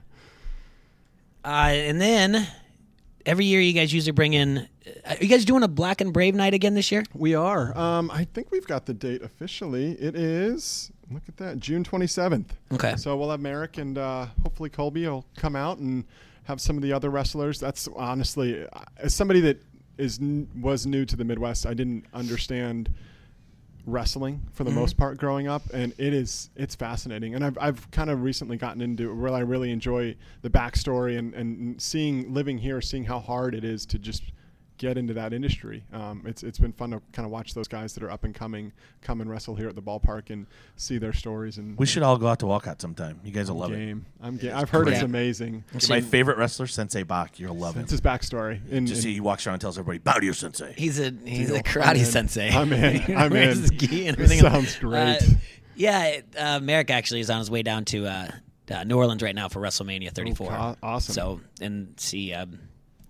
[1.45, 2.47] Uh, and then
[3.25, 4.67] every year you guys usually bring in.
[5.05, 7.03] Are you guys doing a Black and Brave night again this year?
[7.13, 7.77] We are.
[7.77, 9.91] Um, I think we've got the date officially.
[9.93, 10.91] It is.
[11.11, 12.53] Look at that, June twenty seventh.
[12.71, 12.95] Okay.
[12.97, 16.03] So we'll have Merrick and uh, hopefully Colby will come out and
[16.45, 17.59] have some of the other wrestlers.
[17.59, 19.61] That's honestly, uh, as somebody that
[19.97, 20.19] is
[20.59, 22.89] was new to the Midwest, I didn't understand
[23.85, 24.79] wrestling for the Mm-hmm.
[24.79, 27.35] most part growing up, and it is it's fascinating.
[27.35, 31.17] And I've I've kind of recently gotten into it where I really enjoy the backstory
[31.17, 34.23] and and seeing living here, seeing how hard it is to just
[34.77, 35.83] get into that industry.
[35.93, 38.33] Um, it's it's been fun to kind of watch those guys that are up and
[38.33, 42.03] coming come and wrestle here at the ballpark and see their stories and we should
[42.03, 43.19] all go out to Walcott sometime.
[43.23, 43.97] You guys will love it.
[44.21, 45.63] I'm ga- I've heard it's amazing.
[45.73, 47.39] Get my favorite wrestler, Sensei Bach.
[47.39, 47.79] You'll love it.
[47.79, 48.59] That's his backstory.
[48.69, 50.99] In, Just in- see he walks around and tells everybody, "Bow to your sensei." He's
[50.99, 51.57] a he's Deal.
[51.57, 52.49] a karate I'm sensei.
[52.49, 53.15] I'm in.
[53.17, 53.62] I'm Wears in.
[53.62, 54.39] his gi and This everything.
[54.51, 55.17] sounds great.
[55.21, 55.25] Uh,
[55.75, 58.27] yeah, uh, Merrick actually is on his way down to uh,
[58.71, 60.51] uh, New Orleans right now for WrestleMania 34.
[60.51, 61.13] aw- awesome.
[61.13, 62.59] So and see, um,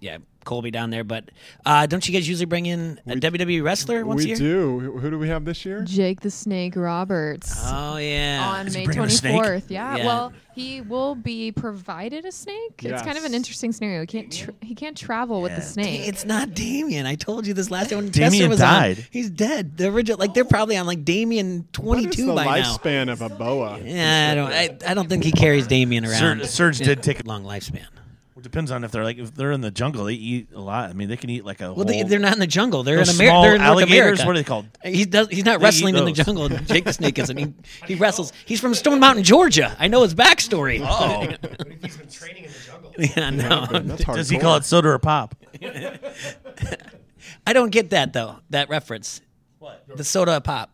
[0.03, 1.03] yeah, Colby down there.
[1.05, 1.29] But
[1.65, 4.37] uh, don't you guys usually bring in a We- WWE wrestler once we a year?
[4.37, 4.79] do.
[4.81, 5.81] Who, who do we have this year?
[5.83, 7.55] Jake the Snake Roberts.
[7.65, 8.53] Oh yeah.
[8.59, 9.41] on Is May bringing a snake?
[9.41, 9.63] 24th.
[9.69, 10.05] Yeah, Yeah.
[10.05, 12.83] Well, he will be provided a snake.
[12.83, 14.01] It's kind of an interesting scenario.
[14.01, 16.07] He can't tr he can't travel with the snake.
[16.07, 17.05] It's not Damien.
[17.05, 18.97] I told you this last time when Damien was died.
[18.99, 19.03] on.
[19.09, 19.77] He's dead.
[19.77, 22.75] The original, like they're probably on like Damien What is 22 the by now.
[22.75, 23.79] lifespan of a boa?
[23.83, 24.51] Yeah, I don't.
[24.51, 26.17] I, I don't think he carries Damien around.
[26.41, 27.85] Serge, Surge did take a long lifespan.
[28.43, 30.89] It depends on if they're like if they're in the jungle, they eat a lot.
[30.89, 32.83] I mean, they can eat like a Well, they, whole, they're not in the jungle.
[32.83, 33.13] They're in America.
[33.29, 34.19] small They're in North alligators.
[34.19, 34.25] America.
[34.25, 34.65] What are they called?
[34.83, 35.29] He does.
[35.29, 36.25] He's not They wrestling eat in the those.
[36.25, 36.49] jungle.
[36.65, 37.37] Jake the Snake isn't.
[37.37, 37.53] He,
[37.87, 38.33] he wrestles.
[38.45, 39.73] He's from Stone Mountain, Georgia.
[39.79, 40.81] I know his backstory.
[40.85, 41.39] Oh, What
[41.71, 42.91] if he's been training in the jungle?
[42.99, 43.65] yeah, no.
[43.81, 45.35] That's does he call it soda or pop?
[47.47, 48.39] I don't get that though.
[48.49, 49.21] That reference.
[49.59, 49.85] What?
[49.95, 50.69] The soda pop.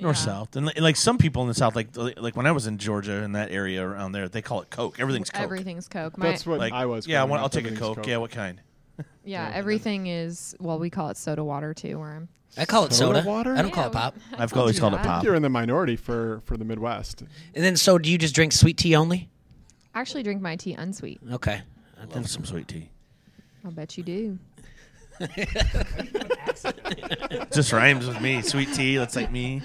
[0.00, 0.32] It's a north south Yeah.
[0.32, 3.22] south, and like some people in the south, like like when I was in Georgia
[3.22, 4.98] in that area around there, they call it Coke.
[4.98, 5.42] Everything's Coke.
[5.42, 6.16] Everything's Coke.
[6.18, 7.06] My, That's what Like I was.
[7.06, 8.06] Yeah, I want, i'll take a Everything's Coke.
[8.06, 8.60] Yeah, what kind?
[9.24, 10.54] yeah, everything is.
[10.60, 11.98] Well, we call it soda water too.
[11.98, 12.28] Where I'm.
[12.56, 13.28] I call it Soda soda.
[13.28, 13.54] water?
[13.56, 14.16] I don't call it pop.
[14.36, 15.22] I I've always you called it pop.
[15.22, 17.22] You're in the minority for for the Midwest.
[17.54, 19.28] And then, so do you just drink sweet tea only?
[19.94, 21.20] I actually drink my tea unsweet.
[21.32, 21.62] Okay.
[22.00, 22.90] I love some sweet tea.
[23.64, 24.38] I'll bet you do.
[27.52, 28.40] Just rhymes with me.
[28.42, 28.96] Sweet tea.
[28.96, 29.62] That's like me.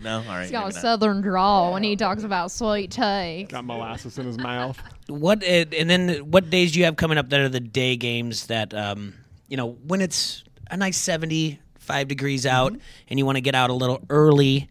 [0.00, 0.42] No, all right.
[0.42, 0.82] He's got a maybe not.
[0.82, 3.44] southern drawl when he talks about sweet tea.
[3.48, 4.80] Got molasses in his mouth.
[5.08, 7.96] What uh, and then what days do you have coming up that are the day
[7.96, 9.14] games that um
[9.48, 12.74] you know when it's a nice seventy five degrees out
[13.08, 14.68] and you want to get out a little early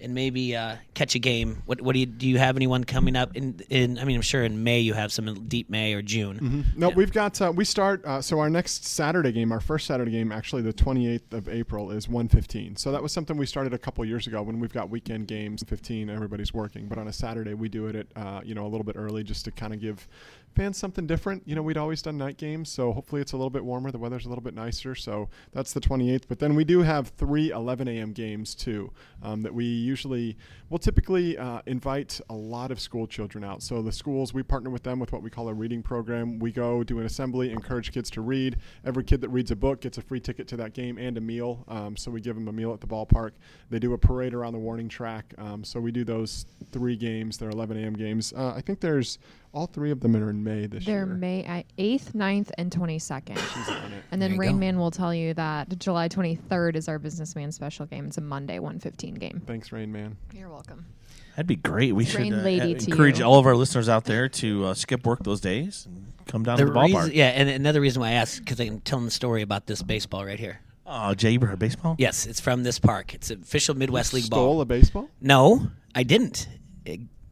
[0.00, 1.62] and maybe uh, catch a game.
[1.66, 2.28] What what do you do?
[2.28, 3.98] You have anyone coming up in in?
[3.98, 6.64] I mean, I'm sure in May you have some in deep May or June.
[6.76, 7.40] No, we've got.
[7.40, 8.04] Uh, we start.
[8.04, 11.90] Uh, so our next Saturday game, our first Saturday game, actually the 28th of April,
[11.90, 12.78] is 1:15.
[12.78, 15.62] So that was something we started a couple years ago when we've got weekend games.
[15.66, 18.68] 15, everybody's working, but on a Saturday we do it at uh, you know a
[18.68, 20.08] little bit early just to kind of give
[20.54, 21.42] fans something different.
[21.46, 23.90] You know, we'd always done night games, so hopefully it's a little bit warmer.
[23.90, 26.24] The weather's a little bit nicer, so that's the 28th.
[26.28, 28.12] But then we do have three 11 a.m.
[28.12, 30.36] games too um, that we usually
[30.68, 33.62] will typically uh, invite a lot of school children out.
[33.62, 36.38] So the schools we partner with them with what we call a reading program.
[36.38, 38.56] We go do an assembly, encourage kids to read.
[38.84, 41.20] Every kid that reads a book gets a free ticket to that game and a
[41.20, 41.64] meal.
[41.68, 43.32] Um, so we give them a meal at the ballpark.
[43.70, 45.34] They do a parade around the warning track.
[45.38, 47.38] Um, so we do those three games.
[47.38, 47.94] They're 11 a.m.
[47.94, 48.32] games.
[48.32, 49.18] Uh, I think there's
[49.52, 50.96] all three of them are in May this year.
[50.96, 51.14] They're year.
[51.16, 53.36] May uh, 8th, 9th, and 22nd.
[53.36, 54.04] She's on it.
[54.12, 54.58] And then you Rain go.
[54.58, 58.06] Man will tell you that July 23rd is our businessman special game.
[58.06, 59.42] It's a Monday 115 game.
[59.46, 60.16] Thanks, Rain Man.
[60.32, 60.86] You're welcome.
[61.30, 61.94] That'd be great.
[61.94, 63.24] We should uh, lady uh, encourage you.
[63.24, 66.58] all of our listeners out there to uh, skip work those days and come down
[66.58, 66.94] to the ballpark.
[66.94, 69.82] reason, yeah, and another reason why I asked because I'm telling the story about this
[69.82, 70.60] baseball right here.
[70.86, 71.94] Oh, Jay Eberhard baseball.
[71.98, 73.14] Yes, it's from this park.
[73.14, 74.60] It's official Midwest League Stole ball.
[74.60, 75.08] a baseball?
[75.20, 76.48] No, I didn't.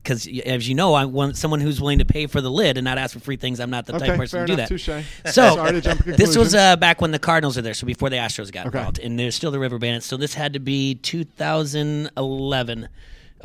[0.09, 2.85] Because as you know, I'm one, someone who's willing to pay for the lid and
[2.87, 3.61] not ask for free things.
[3.61, 4.69] I'm not the type Okay, of person to do enough.
[4.71, 4.79] that.
[4.79, 4.89] Touche.
[5.27, 7.87] So Sorry to jump to this was uh, back when the Cardinals were there, so
[7.87, 8.79] before the Astros got Okay.
[8.79, 10.07] involved, and there's still the River Bandits.
[10.07, 12.89] So this had to be 2011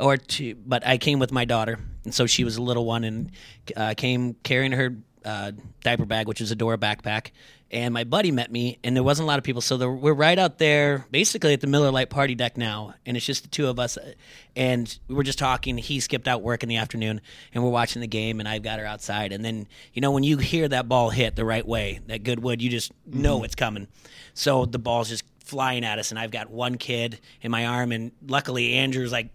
[0.00, 0.54] or two.
[0.66, 3.30] But I came with my daughter, and so she was a little one, and
[3.76, 7.30] uh, came carrying her uh, diaper bag, which is a Dora backpack.
[7.70, 9.60] And my buddy met me, and there wasn't a lot of people.
[9.60, 13.16] So there, we're right out there, basically at the Miller Lite party deck now, and
[13.16, 13.98] it's just the two of us.
[14.54, 15.76] And we were just talking.
[15.78, 17.20] He skipped out work in the afternoon,
[17.52, 18.38] and we're watching the game.
[18.38, 19.32] And I've got her outside.
[19.32, 22.40] And then you know when you hear that ball hit the right way, that good
[22.40, 23.88] wood, you just know it's coming.
[24.34, 27.92] So the ball's just flying at us, and I've got one kid in my arm,
[27.92, 29.28] and luckily Andrew's like,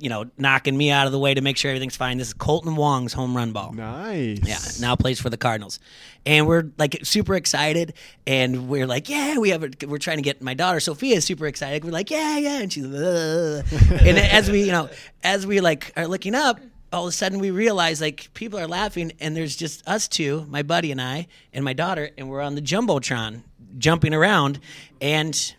[0.00, 2.18] you know, knocking me out of the way to make sure everything's fine.
[2.18, 3.72] This is Kolten Wong's home run ball.
[3.72, 4.40] Nice.
[4.42, 5.78] Yeah, now plays for the Cardinals,
[6.26, 7.94] and we're like super excited,
[8.26, 9.62] and we're like, yeah, we have.
[9.62, 11.84] A, we're trying to get my daughter Sophia is super excited.
[11.84, 14.88] We're like, yeah, yeah, and she's, "Ugh." and as we, you know,
[15.22, 16.60] as we like are looking up,
[16.92, 20.46] all of a sudden we realize like people are laughing, and there's just us two,
[20.48, 23.42] my buddy and I, and my daughter, and we're on the jumbotron
[23.78, 24.60] jumping around,
[25.00, 25.54] and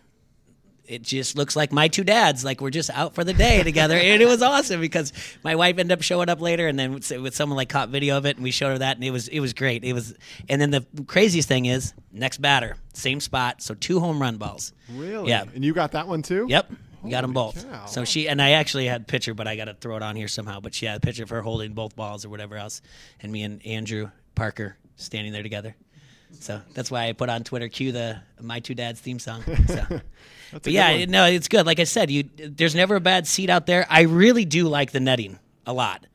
[0.86, 3.96] it just looks like my two dads like we're just out for the day together
[3.96, 5.12] and it was awesome because
[5.44, 8.26] my wife ended up showing up later and then with, someone like caught video of
[8.26, 10.14] it and we showed her that and it was it was great it was
[10.48, 14.72] and then the craziest thing is next batter same spot so two home run balls
[14.92, 15.30] Really?
[15.30, 15.44] Yeah.
[15.54, 16.46] And you got that one too?
[16.48, 16.70] yep
[17.02, 17.86] we got them both cow.
[17.86, 20.14] so she and i actually had a picture but i got to throw it on
[20.16, 22.80] here somehow but she had a picture of her holding both balls or whatever else
[23.20, 25.74] and me and andrew parker standing there together
[26.40, 29.42] so that's why I put on Twitter, cue the my two dads theme song.
[29.66, 29.84] So.
[30.52, 31.66] but good yeah, no, it's good.
[31.66, 33.86] Like I said, you there's never a bad seat out there.
[33.88, 36.06] I really do like the netting a lot,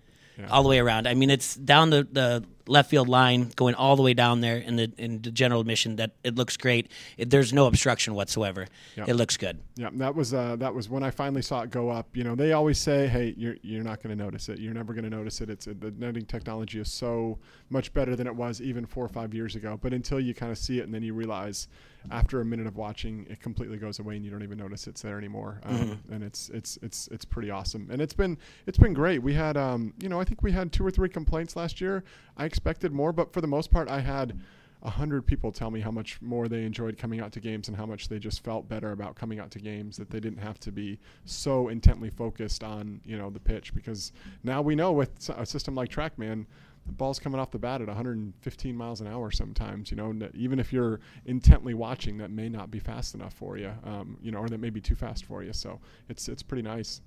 [0.50, 1.08] all the way around.
[1.08, 4.58] I mean, it's down the, the left field line, going all the way down there
[4.58, 5.96] in the in the general admission.
[5.98, 6.92] That it looks great.
[7.18, 8.68] It, there's no obstruction whatsoever.
[8.96, 9.10] Yep.
[9.10, 9.60] It looks good.
[9.76, 12.16] Yeah, that was uh, that was when I finally saw it go up.
[12.16, 14.60] You know, they always say, "Hey, you're you're not going to notice it.
[14.60, 15.50] You're never going to notice it.
[15.50, 19.34] It's the netting technology is so much better than it was even four or five
[19.34, 21.68] years ago." But until you kind of see it, and then you realize,
[22.12, 25.02] after a minute of watching, it completely goes away, and you don't even notice it's
[25.02, 25.60] there anymore.
[25.64, 29.22] Um, And it's it's it's it's pretty awesome, and it's been it's been great.
[29.22, 32.04] We had um, you know, I think we had two or three complaints last year.
[32.38, 34.40] I expected more, but for the most part, I had
[34.84, 37.76] a hundred people tell me how much more they enjoyed coming out to games and
[37.76, 40.60] how much they just felt better about coming out to games that they didn't have
[40.60, 44.12] to be so intently focused on you know the pitch because
[44.44, 46.46] now we know with a system like TrackMan
[46.88, 50.30] the ball's coming off the bat at 115 miles an hour sometimes you know and
[50.34, 54.32] even if you're intently watching that may not be fast enough for you um, you
[54.32, 57.02] know or that may be too fast for you so it's it's pretty nice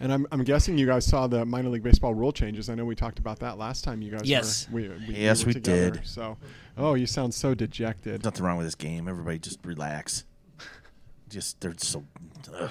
[0.00, 2.70] and I'm, I'm guessing you guys saw the minor league baseball rule changes.
[2.70, 4.02] I know we talked about that last time.
[4.02, 4.68] You guys, Yes.
[4.70, 5.90] were, we, we, Yes, were we together.
[5.90, 6.06] did.
[6.06, 6.36] So,
[6.78, 8.12] oh, you sound so dejected.
[8.12, 9.08] There's nothing wrong with this game.
[9.08, 10.24] Everybody just relax.
[11.28, 12.04] Just they're so.
[12.54, 12.70] Ugh.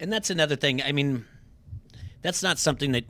[0.00, 0.82] And that's another thing.
[0.82, 1.24] I mean,
[2.22, 3.04] that's not something that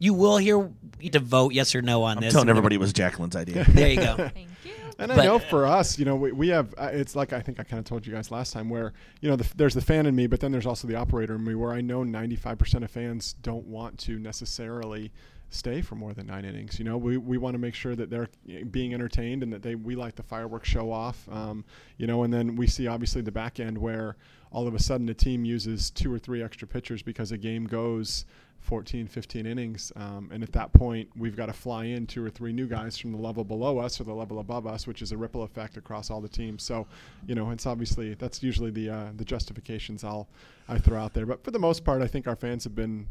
[0.00, 0.70] you will hear
[1.12, 2.32] to vote yes or no on I'm this.
[2.32, 3.64] telling everybody it was Jacqueline's idea.
[3.68, 4.14] There you go.
[4.16, 4.72] Thank you.
[4.98, 7.40] And But- I know for us, you know, we, we have, uh, it's like I
[7.40, 9.80] think I kind of told you guys last time where, you know, the, there's the
[9.80, 12.82] fan in me, but then there's also the operator in me where I know 95%
[12.82, 15.12] of fans don't want to necessarily
[15.50, 16.78] stay for more than nine innings.
[16.78, 18.28] You know, we, we want to make sure that they're
[18.70, 21.26] being entertained and that they we like the fireworks show off.
[21.30, 21.64] Um,
[21.96, 24.16] you know, and then we see obviously the back end where
[24.50, 27.66] all of a sudden a team uses two or three extra pitchers because a game
[27.66, 28.24] goes
[28.68, 29.90] 14, 15 innings.
[29.96, 32.98] Um, and at that point, we've got to fly in two or three new guys
[32.98, 35.78] from the level below us or the level above us, which is a ripple effect
[35.78, 36.62] across all the teams.
[36.62, 36.86] So,
[37.26, 40.28] you know, it's obviously that's usually the uh, the justifications I'll
[40.68, 41.24] I throw out there.
[41.24, 43.06] But for the most part, I think our fans have been,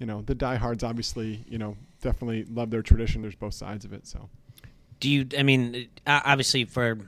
[0.00, 3.22] you know, the diehards obviously, you know, definitely love their tradition.
[3.22, 4.06] There's both sides of it.
[4.08, 4.28] So.
[4.98, 6.98] do you i mean uh, obviously for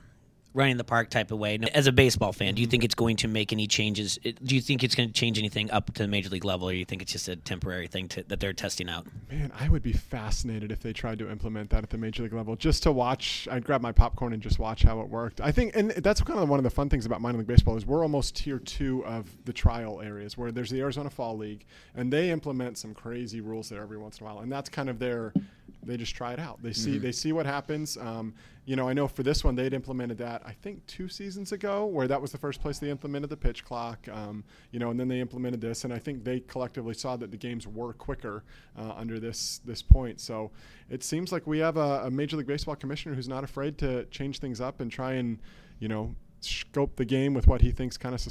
[0.59, 2.71] running the park type of way as a baseball fan do you mm-hmm.
[2.71, 5.71] think it's going to make any changes do you think it's going to change anything
[5.71, 8.23] up to the major league level or you think it's just a temporary thing to,
[8.27, 11.83] that they're testing out Man, I would be fascinated if they tried to implement that
[11.83, 13.47] at the major league level, just to watch.
[13.51, 15.39] I'd grab my popcorn and just watch how it worked.
[15.39, 17.77] I think, and that's kind of one of the fun things about minor league baseball
[17.77, 21.65] is we're almost tier two of the trial areas, where there's the Arizona Fall League,
[21.95, 24.89] and they implement some crazy rules there every once in a while, and that's kind
[24.89, 25.33] of their.
[25.83, 26.61] They just try it out.
[26.61, 27.97] They see they see what happens.
[27.97, 28.33] Um,
[28.65, 31.85] you know, I know for this one they'd implemented that I think two seasons ago,
[31.85, 34.07] where that was the first place they implemented the pitch clock.
[34.11, 37.31] Um, you know, and then they implemented this, and I think they collectively saw that
[37.31, 38.43] the games were quicker
[38.77, 40.19] uh, under this this point.
[40.19, 40.51] So
[40.89, 44.05] it seems like we have a, a Major League Baseball commissioner who's not afraid to
[44.05, 45.39] change things up and try and
[45.79, 48.21] you know scope the game with what he thinks kind of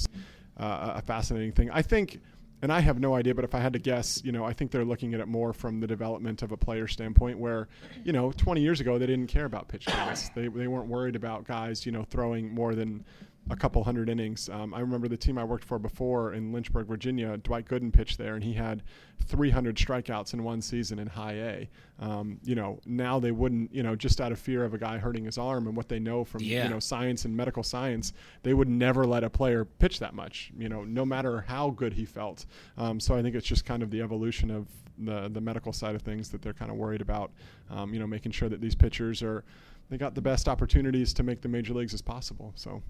[0.58, 1.70] uh, a fascinating thing.
[1.70, 2.20] I think
[2.62, 4.70] and I have no idea, but if I had to guess, you know, I think
[4.70, 7.68] they're looking at it more from the development of a player standpoint, where,
[8.04, 10.28] you know, 20 years ago they didn't care about pitch counts.
[10.30, 13.04] They they weren't worried about guys, you know, throwing more than
[13.50, 14.48] a couple hundred innings.
[14.48, 17.36] Um, I remember the team I worked for before in Lynchburg, Virginia.
[17.38, 18.82] Dwight Gooden pitched there, and he had
[19.24, 21.68] 300 strikeouts in one season in High A.
[21.98, 24.98] Um, you know, now they wouldn't, you know, just out of fear of a guy
[24.98, 26.64] hurting his arm and what they know from Yeah.
[26.64, 30.52] you know science and medical science, they would never let a player pitch that much.
[30.56, 32.46] You know, no matter how good he felt.
[32.76, 34.66] Um, so I think it's just kind of the evolution of
[34.98, 37.30] the the medical side of things that they're kind of worried about.
[37.70, 39.44] Um, you know, making sure that these pitchers are
[39.90, 42.52] they got the best opportunities to make the major leagues as possible.
[42.56, 42.82] So.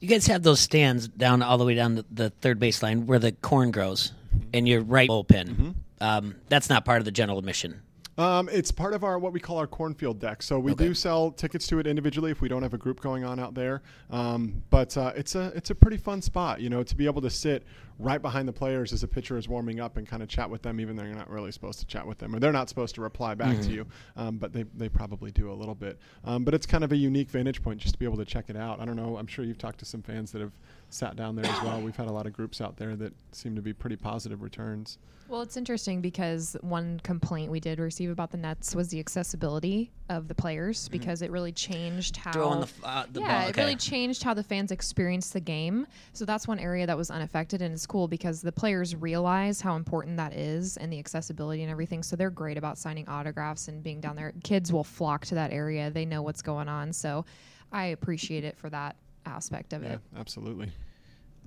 [0.00, 3.18] You guys have those stands down all the way down the, the third baseline where
[3.18, 4.12] the corn grows,
[4.52, 5.74] and you're right bullpen.
[6.00, 7.82] Um, that's not part of the general admission.
[8.22, 10.42] Um, it's part of our what we call our cornfield deck.
[10.42, 10.86] So we Okay.
[10.88, 13.54] do sell tickets to it individually if we don't have a group going on out
[13.54, 13.82] there.
[14.10, 17.22] Um, but uh, it's a it's a pretty fun spot, you know, to be able
[17.22, 17.64] to sit
[17.98, 20.62] right behind the players as a pitcher is warming up and kind of chat with
[20.62, 22.94] them, even though you're not really supposed to chat with them or they're not supposed
[22.94, 23.86] to reply back to you.
[24.16, 25.98] Um, but they they probably do a little bit.
[26.24, 28.46] Um, but it's kind of a unique vantage point just to be able to check
[28.48, 28.80] it out.
[28.80, 29.16] I don't know.
[29.16, 30.52] I'm sure you've talked to some fans that have
[30.92, 31.80] sat down there as well.
[31.80, 34.98] We've had a lot of groups out there that seem to be pretty positive returns.
[35.28, 39.90] Well, it's interesting because one complaint we did receive about the Nets was the accessibility
[40.10, 43.48] of the players because it really changed how Throwing the f- uh, the yeah, ball,
[43.48, 45.86] it really changed how the fans experienced the game.
[46.12, 49.76] So that's one area that was unaffected, and it's cool because the players realize how
[49.76, 52.02] important that is and the accessibility and everything.
[52.02, 54.34] So they're great about signing autographs and being down there.
[54.44, 56.92] Kids will flock to that area; they know what's going on.
[56.92, 57.24] So
[57.72, 60.00] I appreciate it for that aspect of Yeah, it.
[60.16, 60.70] absolutely.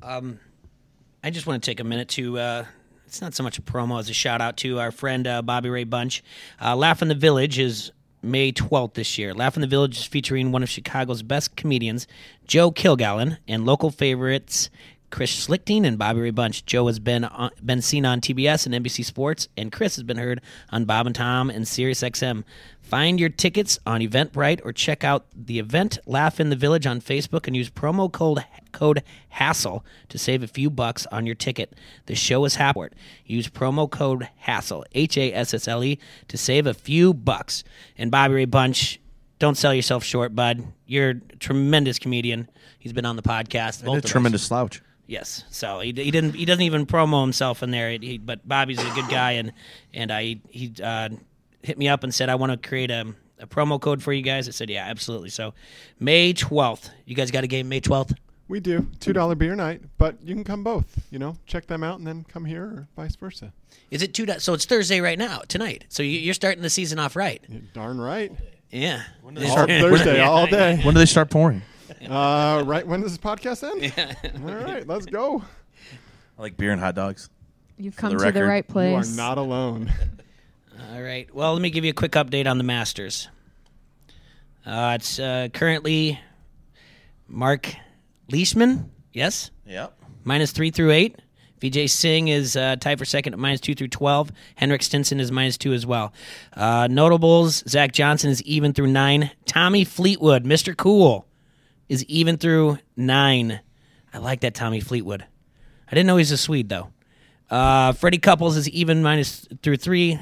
[0.04, 0.40] Um,
[1.24, 2.38] I just want to take a minute to.
[2.40, 2.66] Uh,
[3.06, 5.70] it's not so much a promo as a shout out to our friend uh, Bobby
[5.70, 6.24] Ray Bunch.
[6.62, 9.34] Uh, Laugh in the Village is May 12th this year.
[9.34, 12.08] Laugh in the Village is featuring one of Chicago's best comedians,
[12.48, 14.70] Joe Kilgallen, and local favorites
[15.12, 16.66] Chris Schlichting and Bobby Ray Bunch.
[16.66, 20.18] Joe has been on, been seen on TBS and NBC Sports, and Chris has been
[20.18, 20.42] heard
[20.72, 22.44] on Bob and Tom and Sirius XM.
[22.82, 27.02] Find your tickets on Eventbrite or check out the event Laugh in the Village on
[27.02, 31.74] Facebook and use promo code code HASSLE to save a few bucks on your ticket.
[32.06, 32.90] The show is Happort.
[33.26, 37.64] Use promo code HASSLE, H A S S L E, to save a few bucks.
[37.98, 39.00] And Bobby Ray Bunch,
[39.40, 40.64] don't sell yourself short, bud.
[40.86, 42.50] You're a tremendous comedian.
[42.80, 43.84] He's been on the podcast.
[43.84, 44.82] And a tremendous slouch.
[45.08, 45.44] Yes.
[45.52, 47.92] So he, he didn't he doesn't even promo himself in there.
[47.92, 49.52] He, but Bobby's a good guy, and
[49.94, 51.10] and I he uh,
[51.62, 54.22] hit me up and said I want to create a, a promo code for you
[54.24, 54.48] guys.
[54.48, 55.30] I said yeah, absolutely.
[55.30, 55.54] So
[56.00, 58.14] May twelfth, you guys got a game May twelfth.
[58.48, 61.04] We do two dollar beer night, but you can come both.
[61.12, 63.52] You know, check them out and then come here, or vice versa.
[63.92, 64.26] Is it two?
[64.26, 65.86] do- So it's Thursday right now tonight.
[65.90, 67.44] So you, you're starting the season off right.
[67.48, 68.32] You're darn right.
[68.72, 69.04] Yeah.
[69.28, 70.78] do they All start- Thursday, all day.
[70.84, 71.62] When do they start pouring?
[72.10, 74.44] Uh, right when does this podcast end?
[74.48, 75.44] All right, let's go.
[76.38, 77.30] I like beer and hot dogs.
[77.78, 79.08] You've come the to the record, right place.
[79.08, 79.92] You are not alone.
[80.94, 81.34] All right.
[81.34, 83.28] Well, let me give you a quick update on the Masters.
[84.66, 86.20] Uh, it's uh, currently
[87.28, 87.74] Mark
[88.32, 88.92] Leishman.
[89.14, 89.52] Yes.
[89.66, 89.98] Yep.
[90.24, 91.18] minus three through eight.
[91.62, 94.32] Vijay Singh is uh, tied for second at minus two through twelve.
[94.56, 96.14] Henrik Stenson is minus two as well.
[96.54, 99.32] Uh, notables: Zach Johnson is even through nine.
[99.46, 100.76] Tommy Fleetwood, Mr.
[100.76, 101.26] Cool,
[101.90, 103.60] is even through nine.
[104.14, 105.26] I like that Tommy Fleetwood.
[105.88, 106.90] I didn't know he's a Swede though.
[107.50, 110.20] Uh, Freddie Couples is even minus through three.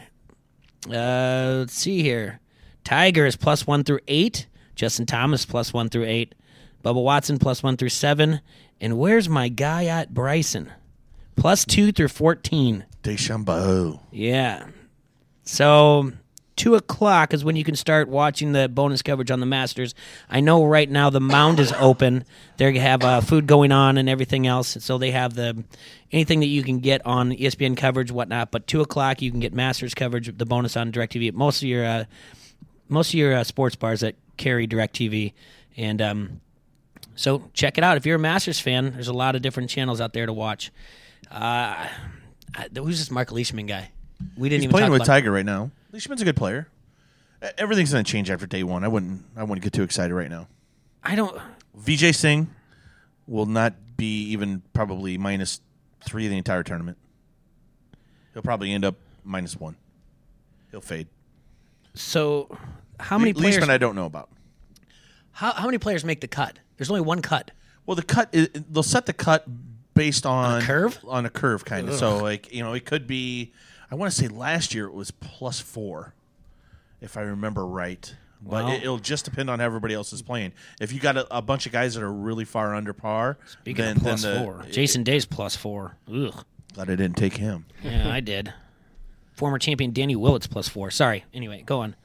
[0.90, 2.40] Uh, let's see here.
[2.84, 4.48] Tiger is plus one through eight.
[4.76, 6.36] Justin Thomas plus one through eight.
[6.84, 8.42] Bubba Watson plus one through seven.
[8.82, 10.72] And where's my guy at Bryson?
[11.36, 12.86] Plus two through 14.
[13.04, 14.00] DeChambeau.
[14.12, 14.68] Yeah.
[15.44, 16.12] So
[16.56, 19.96] two o'clock is when you can start watching the bonus coverage on the Masters.
[20.30, 22.26] I know right now the mound is open.
[22.58, 25.64] They have uh, food going on and everything else, so they have the
[26.12, 28.52] anything that you can get on ESPN coverage, whatnot.
[28.52, 31.34] But two o'clock you can get Masters coverage, the bonus on Directv.
[31.34, 32.04] Most of your uh,
[32.90, 35.34] most of your uh, sports bars that carry Directv,
[35.78, 36.42] and um,
[37.16, 38.94] so check it out if you're a Masters fan.
[38.94, 40.72] There's a lot of different channels out there to watch.
[41.32, 41.88] Uh,
[42.76, 43.92] who's this Mark Leishman guy?
[44.38, 45.72] We didn't He's even playing talk with about Tiger right now.
[45.94, 46.68] Leishman's a good player.
[47.58, 48.84] Everything's going to change after day one.
[48.84, 49.24] I wouldn't.
[49.38, 50.48] I wouldn't get too excited right now.
[51.04, 51.40] I don't.
[51.80, 52.50] Vijay Singh
[53.28, 55.62] will not be even probably minus
[56.04, 56.98] three the entire tournament.
[58.34, 59.76] He'll probably end up minus one.
[60.72, 61.08] He'll fade.
[61.94, 62.58] So,
[63.00, 63.56] how many Le- players?
[63.58, 64.30] Leishman, I don't know about.
[65.32, 66.58] how, how many players make the cut?
[66.78, 67.52] There's only one cut.
[67.86, 69.46] Well, the cut is, they'll set the cut
[69.94, 70.98] based on, curve?
[71.08, 71.96] on a curve kind of.
[71.96, 73.54] So like you know, it could be.
[73.94, 76.16] I want to say last year it was plus four,
[77.00, 78.12] if I remember right.
[78.42, 80.54] But it, it'll just depend on how everybody else is playing.
[80.82, 83.86] If you got a, a bunch of guys that are really far under par, Speaking
[83.86, 85.96] then, of plus then the, four, Jason Day's plus four.
[86.12, 86.44] Ugh.
[86.74, 87.68] Glad I didn't take him.
[87.84, 88.52] Yeah, I did.
[89.34, 90.90] Former champion Danny Willett's plus four.
[90.90, 91.24] Sorry.
[91.32, 91.96] Anyway, go on.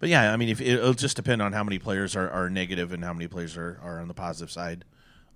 [0.00, 2.92] But yeah, I mean, if it'll just depend on how many players are, are negative
[2.92, 4.84] and how many players are, are on the positive side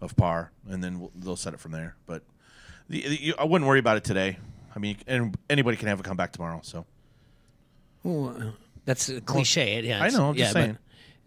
[0.00, 1.94] of par, and then we'll, they'll set it from there.
[2.06, 2.24] But
[2.88, 4.38] the, the, you, I wouldn't worry about it today.
[4.78, 6.60] I mean, and anybody can have a comeback tomorrow.
[6.62, 6.86] So
[8.06, 8.50] Ooh, uh,
[8.84, 9.82] that's a cliche.
[9.82, 10.78] yeah, I know, I'm yeah, just but- saying.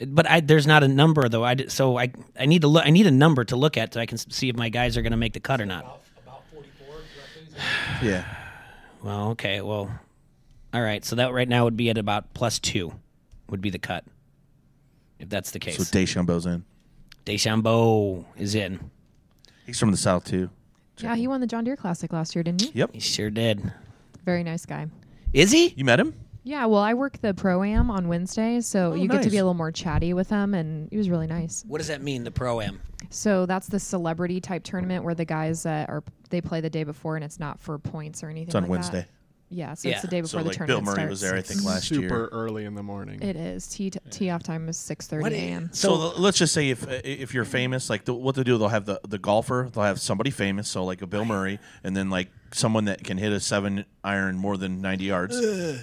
[0.08, 1.43] But, I, there's not a number though.
[1.43, 2.84] I did, so I I need to look.
[2.86, 5.04] I need a number to look at so I can see if my guys are
[5.04, 5.84] going to make the cut or not.
[5.84, 7.60] About, about 44 roughly.
[8.10, 8.24] yeah,
[9.04, 9.62] Well, okay.
[9.62, 9.91] Well,
[10.74, 11.06] all right.
[11.06, 12.93] So that right now would be at about plus two,
[13.49, 14.04] would be the cut,
[15.20, 15.78] if that's the case.
[15.78, 16.64] so DeChambeau's in.
[17.26, 18.80] Deschambeau is in.
[19.68, 20.49] He's from the south too.
[21.02, 22.72] Yeah, he won the John Deere Classic last year, didn't he?
[22.74, 22.91] Yep.
[22.93, 23.72] He sure did.
[24.26, 24.88] Very nice guy.
[25.34, 25.70] Is he?
[25.70, 26.14] You met him?
[26.43, 29.38] Yeah, well, I work the pro am on Wednesdays, so Oh, you get to be
[29.38, 31.64] a little more chatty with him, and he was really nice.
[31.68, 32.24] What does that mean?
[32.24, 32.82] The pro am.
[33.12, 36.84] So that's the celebrity type tournament where the guys that are they play the day
[36.84, 38.47] before, and it's not for points or anything.
[38.47, 38.72] It's on like that.
[38.72, 39.06] Wednesday.
[39.54, 39.95] Yeah, so Yeah.
[39.95, 41.88] it's the day So before the like Bill tournament Murray was there, I think, last
[41.89, 42.30] Super year.
[42.32, 43.22] early in the morning.
[43.22, 43.68] It is.
[43.68, 45.70] Tee tee off time is six thirty What a.m.
[45.74, 48.43] So, So- l- let's just say if uh, if you're famous, like the, what they
[48.43, 51.60] do, they'll have the, the golfer, they'll have somebody famous, so like a Bill Murray,
[51.84, 55.36] and then like someone that can hit a seven iron more than ninety yards.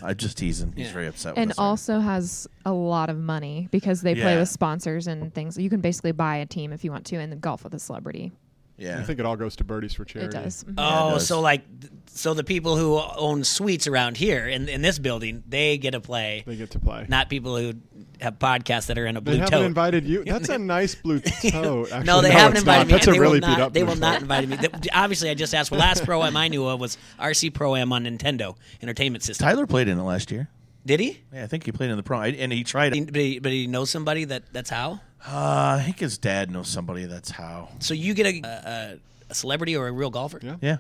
[0.03, 0.73] I'm just teasing.
[0.75, 0.93] He's Yeah.
[0.95, 1.35] very upset.
[1.35, 4.41] with and us right also has a lot of money because they play Yeah.
[4.41, 5.59] with sponsors and things.
[5.59, 7.79] You can basically buy a team if you want to and then golf with a
[7.79, 8.33] celebrity.
[8.79, 10.37] Yeah, I think it all goes to birdies for charity.
[10.37, 10.65] It does.
[10.65, 10.75] Mhm.
[10.79, 11.27] Oh, does.
[11.27, 11.63] so like,
[12.07, 16.01] so the people who own suites around here in in this building, they get to
[16.01, 17.05] play, They get to play.
[17.09, 17.75] not people who
[18.21, 19.67] have podcasts that are in a they blue haven't tote.
[19.67, 20.25] invited you.
[20.27, 21.21] That's a nice blue
[21.51, 21.93] tote.
[21.93, 22.87] Actually, no, they haven't invited not.
[22.89, 22.93] me.
[22.95, 23.73] That's a really beat not, up.
[23.73, 24.23] They blue will not tote.
[24.23, 24.57] invite me.
[24.57, 25.71] Th- Obviously, I just asked.
[25.71, 29.47] Well, last pro am I knew of was RC Pro Am on Nintendo Entertainment System.
[29.47, 30.49] Tyler played in it last year.
[30.89, 31.21] Did he?
[31.33, 33.13] Yeah, I think he played in the pro, I- and he tried He- it.
[33.13, 35.01] But he, but he knows somebody that that's how.
[35.27, 37.05] Uh, I think his dad knows somebody.
[37.05, 37.69] That's how.
[37.81, 38.99] So you get a, a,
[39.31, 40.41] a celebrity or a real golfer.
[40.43, 40.57] Yeah.
[40.63, 40.77] Yeah,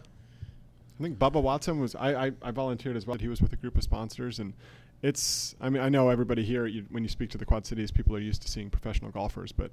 [0.98, 1.94] I think Bubba Watson was.
[1.94, 3.18] I, I, I volunteered as well.
[3.18, 4.54] He was with a group of sponsors, and
[5.02, 5.54] it's.
[5.60, 6.66] I mean, I know everybody here.
[6.66, 9.52] You, when you speak to the Quad Cities, people are used to seeing professional golfers,
[9.52, 9.70] but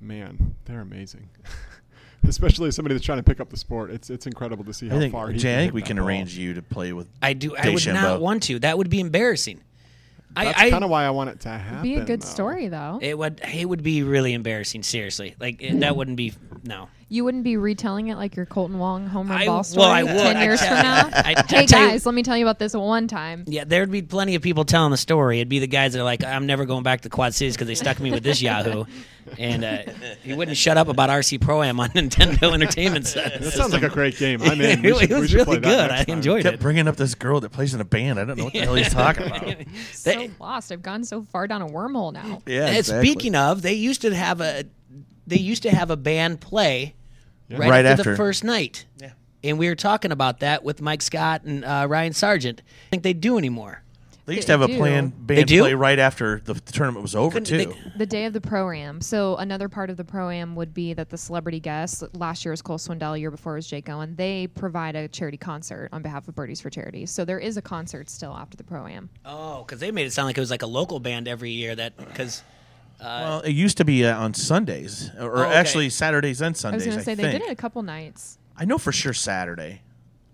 [0.00, 1.30] man, they're amazing.
[2.28, 4.96] Especially somebody that's trying to pick up the sport, it's it's incredible to see how
[4.96, 6.06] I think far he Jay, I can think hit we that can ball.
[6.06, 7.08] arrange you to play with.
[7.22, 7.56] I do.
[7.56, 7.92] I would DeChambeau.
[7.94, 8.58] not want to.
[8.58, 9.62] That would be embarrassing.
[10.34, 11.82] That's I, I kind of why I want it to happen.
[11.82, 12.26] Be a good though.
[12.26, 12.98] story though.
[13.02, 14.82] it would it would be really embarrassing.
[14.82, 16.32] Seriously, like it, that wouldn't be
[16.64, 16.88] no.
[17.12, 19.84] You wouldn't be retelling it like your Kolten Wong home run I- ball well, story
[19.86, 20.12] I would.
[20.16, 21.08] ten I years tell- from now.
[21.12, 23.44] I- I hey tell you- guys, let me tell you about this one time.
[23.48, 25.38] Yeah, there'd be plenty of people telling the story.
[25.40, 27.66] It'd be the guys that are like, "I'm never going back to Quad Cities because
[27.66, 28.84] they stuck me with this Yahoo,"
[29.38, 29.78] and uh,
[30.22, 33.08] he wouldn't shut up about RC Pro Am on Nintendo Entertainment.
[33.08, 33.42] System.
[33.42, 34.40] That sounds like a great game.
[34.42, 34.84] I'm in.
[34.84, 35.62] it, We should, we was really good.
[35.88, 36.16] next I time.
[36.18, 36.60] enjoyed kept it.
[36.60, 38.20] bringing up this girl that plays in a band.
[38.20, 39.48] I don't know what the hell he's talking about.
[39.94, 40.70] So They- lost.
[40.70, 42.40] I've gone so far down a wormhole now.
[42.46, 43.08] Yeah, exactly.
[43.10, 44.62] Speaking of, they used to have a
[45.26, 46.94] they used to have a band play
[47.58, 48.10] right, Right after, after.
[48.12, 48.86] the first night.
[48.98, 49.12] Yeah.
[49.42, 52.62] And we were talking about that with Mike Scott and uh, Ryan Sargent.
[52.88, 53.82] I think they do anymore.
[54.26, 54.76] They used to have a do.
[54.76, 57.74] planned They band play right after the tournament was over Couldn't too.
[57.74, 59.00] they- The day of the pro am.
[59.00, 62.04] So another part of the pro am would be that the celebrity guests.
[62.12, 63.18] Last year was Cole Swindell.
[63.18, 64.14] Year before was Jake Owen.
[64.14, 67.06] They provide a charity concert on behalf of Birdies for Charity.
[67.06, 69.08] So there is a concert still after the pro am.
[69.24, 71.74] Oh, because they made it sound like it was like a local band every year.
[71.74, 72.44] That because
[73.02, 75.54] well, it used to be uh, on Sundays, or Oh, okay.
[75.54, 76.82] actually Saturdays and Sundays.
[76.86, 77.06] I was Sundays.
[77.06, 77.44] going to say they think.
[77.44, 78.38] did it a couple nights.
[78.56, 79.82] I know for sure Saturday.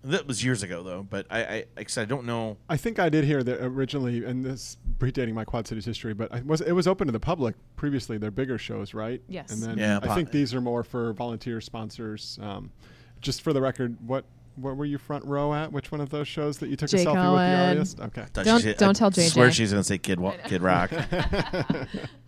[0.03, 2.55] That was years ago though, but I, I like I said, I don't know.
[2.69, 6.31] I think I did hear that originally, and this predating my Quad Cities history, but
[6.33, 8.17] I was it was open to the public previously.
[8.17, 9.21] They're bigger shows, right?
[9.27, 9.51] Yes.
[9.51, 12.39] And then Yeah, I po- think these are more for volunteer sponsors.
[12.41, 12.71] Um,
[13.19, 14.23] just for the record, what
[14.55, 15.73] what were you front row at?
[15.73, 17.69] Which one of those shows that you took Jake a selfie with the Owen.
[17.69, 17.99] artist?
[17.99, 18.25] Okay.
[18.33, 20.91] Don't- she said- don't tell I tell Swear she's gonna say Kid Wa- Kid Rock.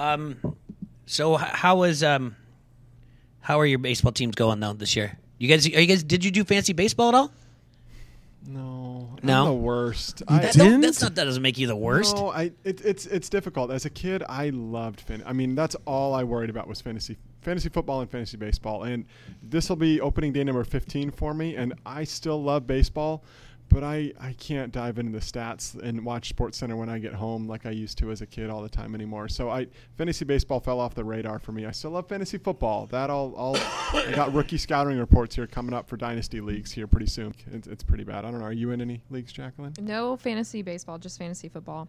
[0.00, 0.56] um,
[1.06, 2.36] so h- how was um,
[3.40, 5.18] how are your baseball teams going though this year?
[5.38, 6.02] You guys, are you guys?
[6.02, 7.32] Did you do fancy baseball at all?
[8.46, 9.42] No, No?
[9.42, 10.22] I'm the worst.
[10.26, 10.80] I, That, Didn't?
[10.80, 12.16] that's not that doesn't make you the worst.
[12.16, 13.70] No, I it, it's it's difficult.
[13.70, 15.22] As a kid, I loved fan.
[15.26, 18.84] I mean, that's all I worried about was fantasy fantasy football and fantasy baseball.
[18.84, 19.04] And
[19.42, 21.56] this will be opening day number 15 for me.
[21.56, 23.24] And I still love baseball,
[23.70, 27.14] but I I can't dive into the stats and watch Sports Center when I get
[27.14, 29.28] home like I used to as a kid all the time anymore.
[29.28, 31.64] So I fantasy baseball fell off the radar for me.
[31.64, 32.86] I still love fantasy football.
[32.86, 36.86] That all all I got rookie scouting reports here coming up for dynasty leagues here
[36.86, 37.34] pretty soon.
[37.52, 38.24] It's, it's pretty bad.
[38.24, 38.46] I don't know.
[38.46, 39.74] Are you in any leagues, Jacqueline?
[39.80, 41.88] No fantasy baseball, just fantasy football.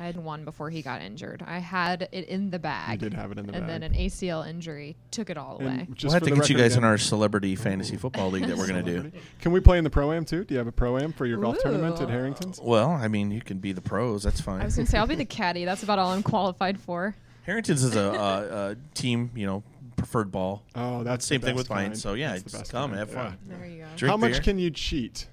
[0.00, 1.44] I had one before he got injured.
[1.46, 3.00] I had it in the bag.
[3.00, 3.74] You did have it in the and bag.
[3.74, 5.86] And then an ACL injury took it all away.
[5.86, 8.46] And just We'll have to get you record guys in our celebrity fantasy football league
[8.46, 9.12] that we're gonna do.
[9.40, 10.44] Can we play in the pro am too?
[10.44, 12.60] Do you have a pro am for your golf tournament at Harrington's?
[12.60, 14.24] Well, I mean, you can be the pros.
[14.24, 14.60] That's fine.
[14.60, 15.64] I was going to say I'll be the caddy.
[15.64, 17.14] That's about all I'm qualified for.
[17.44, 19.62] Harrington's is a, uh, a team, you know,
[19.96, 20.62] preferred ball.
[20.74, 21.94] Oh, that's the Same the thing best with mine.
[21.94, 22.98] So yeah, That's the just come kind.
[23.00, 23.38] have fun.
[23.46, 23.86] There you go.
[23.96, 24.40] Drink How much beer.
[24.40, 25.28] can you cheat?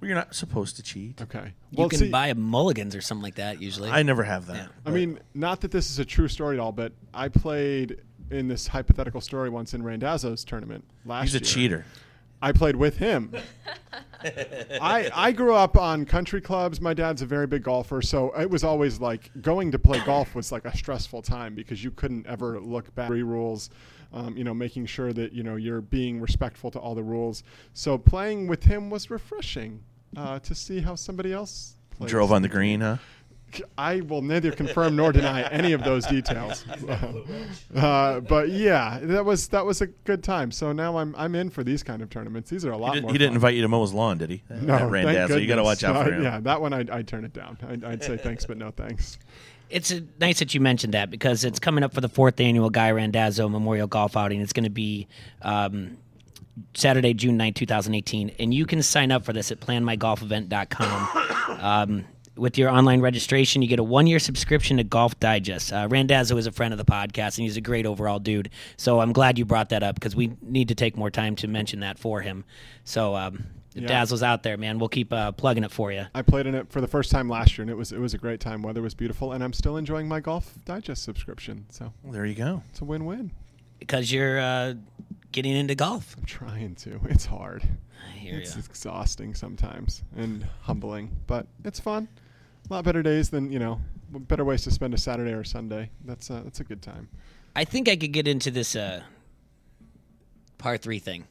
[0.00, 1.20] Well, you're not supposed to cheat.
[1.22, 1.52] Okay.
[1.70, 3.88] You Well, can see, buy a mulligans or something like that usually.
[3.90, 4.56] I never have that.
[4.56, 4.62] Yeah.
[4.64, 8.00] I but- mean, not that this is a true story at all, but I played
[8.30, 11.24] in this hypothetical story once in Randazzo's tournament last year.
[11.24, 11.54] he's a year.
[11.68, 11.84] cheater.
[12.42, 13.32] I played with him.
[14.22, 16.80] I I grew up on country clubs.
[16.80, 20.34] My dad's a very big golfer, so it was always like going to play golf
[20.34, 23.08] was like a stressful time because you couldn't ever look back.
[23.08, 23.70] Free rules,
[24.16, 27.42] um, you know, making sure that you know you're being respectful to all the rules.
[27.74, 29.82] So playing with him was refreshing
[30.16, 32.10] uh, to see how somebody else plays.
[32.10, 32.96] Drove on the green, huh?
[33.78, 36.64] I will neither confirm nor deny any of those details.
[37.74, 40.50] Uh, but yeah, that was that was a good time.
[40.50, 42.48] So now I'm I'm in for these kind of tournaments.
[42.50, 43.12] These are a He, lot did, more.
[43.12, 43.36] he didn't fun.
[43.36, 44.42] invite you to mow his lawn, did he?
[44.50, 45.36] No, At thank Randazzo.
[45.36, 46.22] You got to watch out for Uh, him.
[46.22, 47.58] Yeah, that one I'd, I'd turn it down.
[47.68, 49.18] I'd, I'd say thanks, but no thanks.
[49.68, 52.90] It's nice that you mentioned that because it's coming up for the fourth annual Guy
[52.90, 54.40] Randazzo Memorial Golf Outing.
[54.40, 55.08] It's going to be
[55.42, 55.98] um,
[56.74, 58.32] Saturday, June 9, 2018.
[58.38, 61.58] And you can sign up for this at planmygolfevent.com.
[61.60, 62.04] Um,
[62.36, 65.72] with your online registration, you get a one year subscription to Golf Digest.
[65.72, 68.50] Uh, Randazzo is a friend of the podcast, and he's a great overall dude.
[68.76, 71.48] So I'm glad you brought that up because we need to take more time to
[71.48, 72.44] mention that for him.
[72.84, 73.46] So um,
[73.76, 73.88] if Yeah.
[73.88, 76.06] Dazzle's out there, man, we'll keep uh, plugging it for you.
[76.14, 78.14] I played in it for the first time last year, and it was it was
[78.14, 78.62] a great time.
[78.62, 81.66] Weather was beautiful, and I'm still enjoying my Golf Digest subscription.
[81.70, 82.62] So Well, there you go.
[82.70, 83.30] it's a win-win.
[83.78, 84.74] Because you're uh,
[85.32, 86.16] getting into golf.
[86.18, 86.98] I'm trying to.
[87.10, 87.62] It's hard.
[88.08, 88.62] I hear It's ya.
[88.66, 92.08] exhausting sometimes and humbling, but it's fun.
[92.68, 93.80] A lot better days than you know.
[94.08, 95.90] Better ways to spend a Saturday or Sunday.
[96.04, 97.08] That's uh, that's a good time.
[97.54, 99.02] I think I could get into this uh,
[100.58, 101.24] par three thing.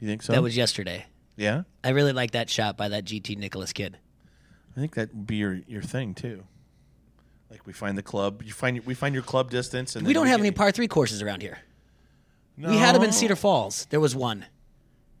[0.00, 0.32] You think so?
[0.32, 1.04] That was yesterday.
[1.40, 1.62] Yeah.
[1.82, 3.96] I really like that shot by that GT Nicklaus kid.
[4.76, 6.44] I think that would be your, your thing too.
[7.50, 10.28] Like we find the club, you find we find your club distance, and We don't
[10.28, 11.58] have any par three courses around here.
[12.56, 13.86] We had them in Cedar Falls.
[13.88, 14.44] There was one.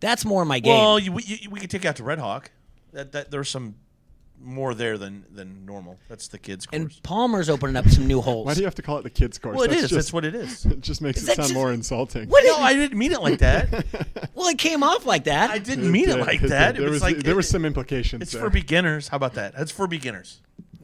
[0.00, 0.76] That's more my game.
[0.76, 2.50] Well, you, we, you, we could take you out to Red Hawk.
[2.92, 3.76] That, that there's some
[4.42, 5.98] more there than than normal.
[6.08, 6.80] That's the kids' course.
[6.80, 8.46] and Palmer's opening up some new holes.
[8.46, 9.54] Why do you have to call it the kids' course?
[9.56, 9.90] well, it That's is.
[9.90, 10.64] Just, That's what it is.
[10.70, 12.28] It just makes Is it sound just- more insulting.
[12.28, 13.84] What no, I didn't mean it like that.
[14.34, 15.50] well, it came off like that.
[15.50, 16.50] I didn't mean it did, like did.
[16.50, 16.74] that.
[16.76, 18.22] There It was was like there was some implications.
[18.22, 18.42] It's there.
[18.42, 19.08] for beginners.
[19.08, 19.54] How about that?
[19.56, 20.40] That's for beginners.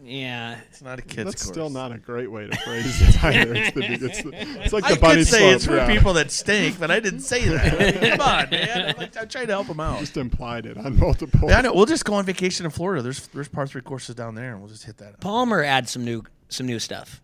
[0.06, 0.58] Yeah.
[0.68, 1.54] It's not a kids' That's course.
[1.54, 3.54] still not a great way to phrase it either.
[3.54, 5.54] It's, the, it's, the, it's like the I bunny could say slope.
[5.54, 5.92] it's for yeah.
[5.92, 7.94] people that stink, but I didn't say that.
[8.18, 8.88] Come on, man.
[8.90, 10.00] I'm, like, I'm trying to help them out.
[10.00, 11.48] Just implied it on multiple.
[11.48, 11.74] Yeah, I know.
[11.74, 13.02] We'll just go on vacation in Florida.
[13.02, 15.14] There's there's par three courses down there, and we'll just hit that.
[15.14, 15.20] Up.
[15.20, 17.20] Palmer adds some new some new stuff.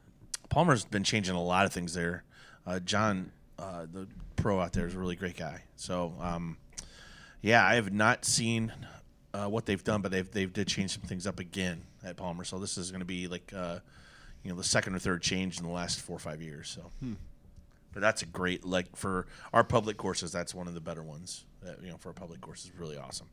[0.48, 2.24] Palmer's been changing a lot of things there.
[2.66, 4.06] Uh, John, uh, the
[4.36, 5.62] pro out there, is a really great guy.
[5.76, 6.58] So, um,
[7.40, 8.72] yeah, I have not seen
[9.32, 12.44] uh, what they've done, but they've they've did change some things up again at Palmer.
[12.44, 13.78] So this is going to be like uh,
[14.42, 16.68] you know the second or third change in the last four or five years.
[16.68, 16.90] So,
[17.92, 20.32] but that's a great like for our public courses.
[20.32, 21.44] That's one of the better ones.
[21.62, 23.28] That, you know, for our public courses, really awesome.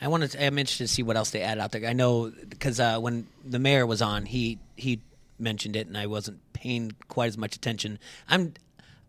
[0.00, 0.32] I wanted.
[0.32, 1.86] To, I'm interested to see what else they add out there.
[1.86, 5.00] I know because uh, when the mayor was on, he he
[5.38, 7.98] mentioned it, and I wasn't paying quite as much attention.
[8.28, 8.54] I'm.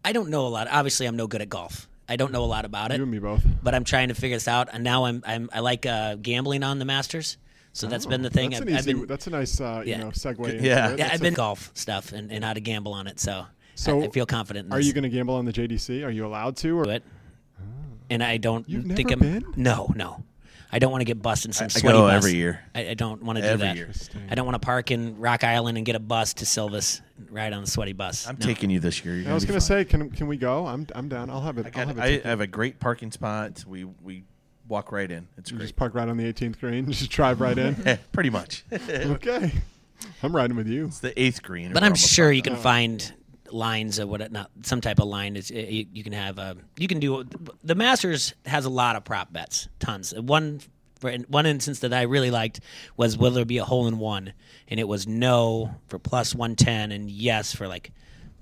[0.04, 0.68] I don't know a lot.
[0.70, 1.88] Obviously, I'm no good at golf.
[2.08, 2.98] I don't know a lot about it.
[2.98, 3.44] You and me both.
[3.64, 5.24] But I'm trying to figure this out, and now I'm.
[5.26, 7.38] I'm I like uh, gambling on the Masters,
[7.76, 8.52] so that's been the thing.
[8.52, 8.94] That's I've, an I've easy.
[8.94, 9.08] been.
[9.08, 9.98] that's a nice, uh, Yeah.
[9.98, 10.50] you know, segue.
[10.50, 10.92] Into Yeah.
[10.92, 11.00] it.
[11.00, 13.20] Yeah, I've a- been golf stuff and, and how to gamble on it.
[13.20, 13.46] So,
[13.76, 14.68] So, I, I feel confident.
[14.68, 14.88] In Are this.
[14.88, 16.04] you going to gamble on the JDC?
[16.06, 16.80] Are you allowed to?
[16.80, 17.04] Or do it?
[18.10, 19.40] And I don't You've think never I'm.
[19.40, 19.54] been?
[19.56, 20.24] No, no.
[20.72, 22.14] I don't want to get busted in some I sweaty go bus.
[22.24, 22.60] every year.
[22.74, 23.76] I, I don't want to do that.
[23.76, 23.90] year.
[24.30, 27.54] I don't want to park in Rock Island and get a bus to Silvis, ride
[27.54, 28.28] on the sweaty bus.
[28.28, 28.46] I'm No.
[28.46, 29.16] taking you this year.
[29.16, 30.66] You're I was going to say, can can we go?
[30.68, 31.30] I'm I'm down.
[31.30, 31.68] I'll have it.
[31.76, 32.26] I, I'll have it.
[32.26, 33.64] I have a great parking spot.
[33.66, 34.24] We we
[34.68, 35.28] walk right in.
[35.38, 35.66] It's You great.
[35.66, 36.86] just park right on the 18th green.
[36.92, 37.76] Just drive right in.
[37.88, 38.64] Eh, pretty much.
[38.90, 39.52] okay,
[40.24, 40.86] I'm riding with you.
[40.86, 41.74] It's the eighth green.
[41.74, 43.14] But I'm sure you can find
[43.52, 46.88] lines of what not some type of line is you, you can have uh, you
[46.88, 47.24] can do
[47.64, 50.60] the Masters has a lot of prop bets tons one
[51.00, 52.60] for one instance that I really liked
[52.98, 54.34] was will there be a hole in one
[54.68, 57.92] and it was no for plus 110 and yes for like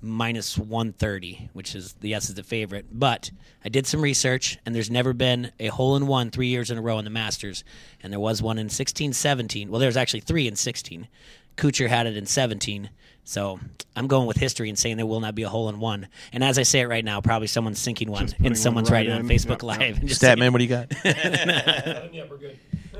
[0.04, 3.32] minus 130 which is the yes is the favorite but
[3.64, 6.78] I did some research and there's never been a hole in one 3 years in
[6.78, 7.64] a row in the Masters
[8.02, 11.08] and there was one in 16 17 well there was actually 3 in 16
[11.56, 12.90] Kuchar had it in 17
[13.24, 13.60] so
[13.96, 16.08] I'm going with history and saying there will not be a hole in one.
[16.34, 18.62] And as I say it right now, probably someone's sinking one Just putting and one
[18.62, 19.28] someone's right writing on.
[19.30, 19.80] Facebook Yep, Live.
[19.82, 19.98] yep.
[20.00, 20.92] And just Statman, what do you got?
[22.14, 22.60] yeah, we're good.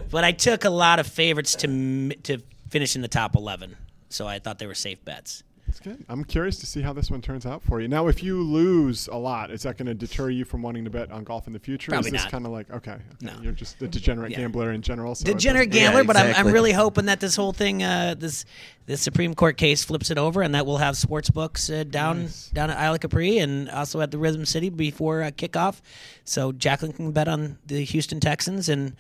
[0.10, 2.38] But I took a lot of favorites to to
[2.70, 3.76] finish in the top 11,
[4.10, 5.44] so I thought they were safe bets.
[5.74, 6.06] It's good.
[6.08, 7.88] I'm curious to see how this one turns out for you.
[7.88, 10.92] Now, if you lose a lot, is that going to deter you from wanting to
[10.92, 11.90] bet on golf in the future?
[11.92, 12.32] Probably is this not.
[12.32, 13.34] kind of like okay, okay, No.
[13.42, 14.38] you're just a degenerate Yeah.
[14.38, 15.16] gambler in general?
[15.16, 18.14] So degenerate doesn't- Yeah, gambler, but I'm, I'm really hoping that this whole thing, uh,
[18.16, 18.46] this
[18.86, 22.24] this Supreme Court case flips it over, and that we'll have sports books uh, down
[22.24, 22.50] Nice.
[22.50, 25.82] down at Isla Capri and also at the Rhythm City before uh, kickoff,
[26.24, 28.96] so Jacqueline can bet on the Houston Texans and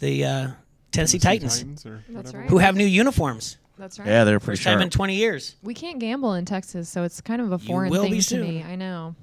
[0.00, 0.48] the uh,
[0.90, 2.48] Tennessee Titans, or That's right.
[2.50, 3.58] who have new uniforms.
[3.78, 4.08] That's right.
[4.08, 4.82] Yeah, they're pretty First time sharp.
[4.84, 5.56] in 20 years.
[5.62, 8.22] We can't gamble in Texas, so it's kind of a foreign will thing be to
[8.22, 8.40] soon.
[8.48, 8.62] me.
[8.62, 9.14] I know.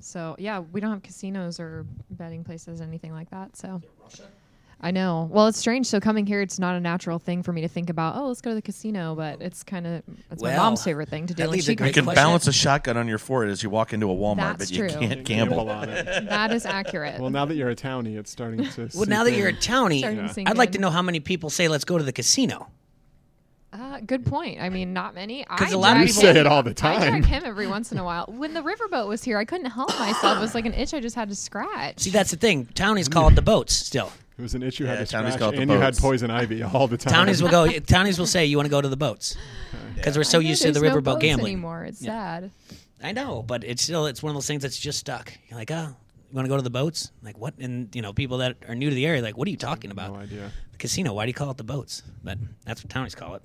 [0.00, 3.56] So yeah, we don't have casinos or betting places, anything like that.
[3.56, 3.80] So
[4.80, 5.28] I know.
[5.30, 5.86] Well, it's strange.
[5.86, 8.16] So coming here, it's not a natural thing for me to think about.
[8.16, 11.08] Oh, let's go to the casino, but it's kind of it's my Well, mom's favorite
[11.08, 11.42] thing to do.
[11.42, 12.24] that when leaves she a great You comes can question.
[12.24, 14.88] balance a shotgun on your forehead as you walk into a Walmart, That's but you
[14.88, 14.98] true.
[14.98, 15.70] can't gamble.
[15.70, 16.24] on it.
[16.28, 17.20] That is accurate.
[17.20, 18.88] Well, now that you're a townie, it's starting to.
[18.94, 21.20] Well, now that you're a townie, Starting to sink I'd like to know how many
[21.20, 22.68] people say, let's go to the casino.
[23.72, 24.60] Uh, good point.
[24.60, 25.46] I mean, not many.
[25.48, 27.00] Because a lot of people- say it all the time.
[27.00, 27.22] I time.
[27.22, 28.26] drag him every once in a while.
[28.28, 30.36] When the riverboat was here, I couldn't help myself.
[30.36, 32.00] It was like an itch I just had to scratch.
[32.00, 32.66] See, that's the thing.
[32.66, 34.12] Townies call it the boats still.
[34.38, 35.78] It was an itch you had Yeah, to townies scratch, call it the and you
[35.78, 36.00] had boats.
[36.00, 37.12] poison ivy all the time.
[37.14, 37.66] Townies will go.
[37.80, 39.36] Townies will say, "You want to go to the boats?"
[39.94, 41.52] Because we're so I know used to the there's no riverboat boats gambling.
[41.52, 41.84] anymore.
[41.84, 42.50] It's sad.
[43.02, 45.32] I know, but it's still it's one of those things that's just stuck.
[45.48, 45.94] You're like, oh,
[46.30, 47.10] you want to go to the boats?
[47.22, 47.54] Like what?
[47.58, 49.90] And you know, people that are new to the area, like, what are you talking
[49.90, 50.12] about?
[50.12, 50.50] No idea.
[50.72, 51.12] The casino.
[51.14, 52.02] Why do you call it the boats?
[52.24, 53.42] But that's what townies call it.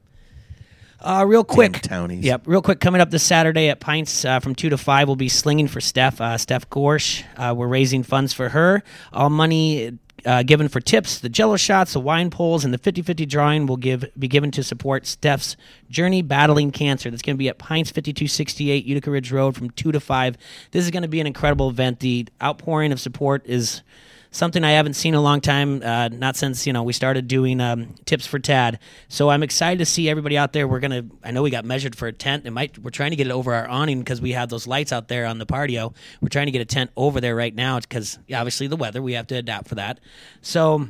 [0.99, 2.23] Uh, real quick, townies.
[2.23, 2.79] Yep, real quick.
[2.79, 5.79] Coming up this Saturday at Pints uh, from two to five, we'll be slinging for
[5.79, 6.19] Steph.
[6.19, 7.23] Uh, Steph Gorsh.
[7.37, 8.81] Uh, we're raising funds for her.
[9.13, 13.27] All money uh, given for tips, the Jello shots, the wine pulls, and the 50-50
[13.29, 15.55] drawing will give be given to support Steph's
[15.89, 17.09] journey battling cancer.
[17.09, 20.37] That's going to be at Pints 5268 Utica Ridge Road from two to five.
[20.71, 21.99] This is going to be an incredible event.
[21.99, 23.83] The outpouring of support is
[24.31, 27.27] something I haven't seen in a long time, uh, not since you know we started
[27.27, 28.79] doing um, tips for Tad.
[29.09, 30.67] So I'm excited to see everybody out there.
[30.67, 31.05] We're gonna.
[31.23, 32.45] I know we got measured for a tent.
[32.45, 32.77] It might.
[32.77, 35.25] We're trying to get it over our awning because we have those lights out there
[35.25, 35.93] on the patio.
[36.21, 39.01] We're trying to get a tent over there right now because obviously the weather.
[39.01, 39.99] We have to adapt for that.
[40.41, 40.87] So.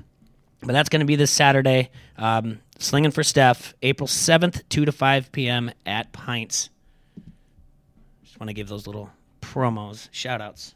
[0.59, 1.91] But that's to be this Saturday.
[2.17, 5.71] Um, slinging for Steph, April 7th, 2 to 5 p.m.
[5.85, 6.69] at Pints.
[8.23, 9.11] Just want to give those little
[9.41, 10.73] promos, shout outs.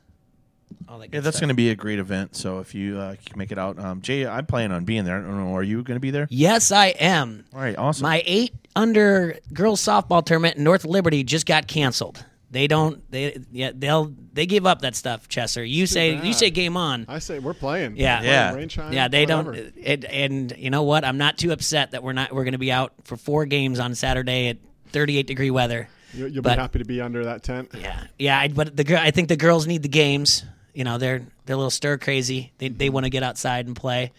[0.88, 2.36] All that good Yeah, that's going to be a great event.
[2.36, 5.18] So if you uh, can make it out, um, Jay, I'm planning on being there.
[5.18, 5.56] I don't know.
[5.56, 6.28] Are you going to be there?
[6.30, 7.46] Yes, I am.
[7.54, 8.04] All right, awesome.
[8.04, 12.24] My eight under girls softball tournament in North Liberty just got canceled.
[12.50, 13.10] They don't.
[13.10, 13.72] They yeah.
[13.74, 15.30] They'll they give up that stuff.
[15.30, 17.06] Chesser, you say you say game on.
[17.08, 17.96] I say we're playing.
[17.96, 18.16] Yeah.
[18.18, 18.54] We're playing Yeah.
[18.56, 19.54] Rain, shine, Yeah, they whatever.
[19.54, 19.74] don't.
[19.78, 21.06] It, and you know what?
[21.06, 22.34] I'm not too upset that we're not.
[22.34, 24.58] We're going to be out for four games on Saturday at
[24.92, 25.88] 38 degree weather.
[26.14, 27.70] You, you'll but- be happy to be under that tent.
[27.74, 28.38] Yeah, yeah.
[28.38, 30.44] I, but the gir- I think the girls need the games.
[30.74, 32.52] You know, they're they're a little stir crazy.
[32.58, 34.12] They they want to get outside and play.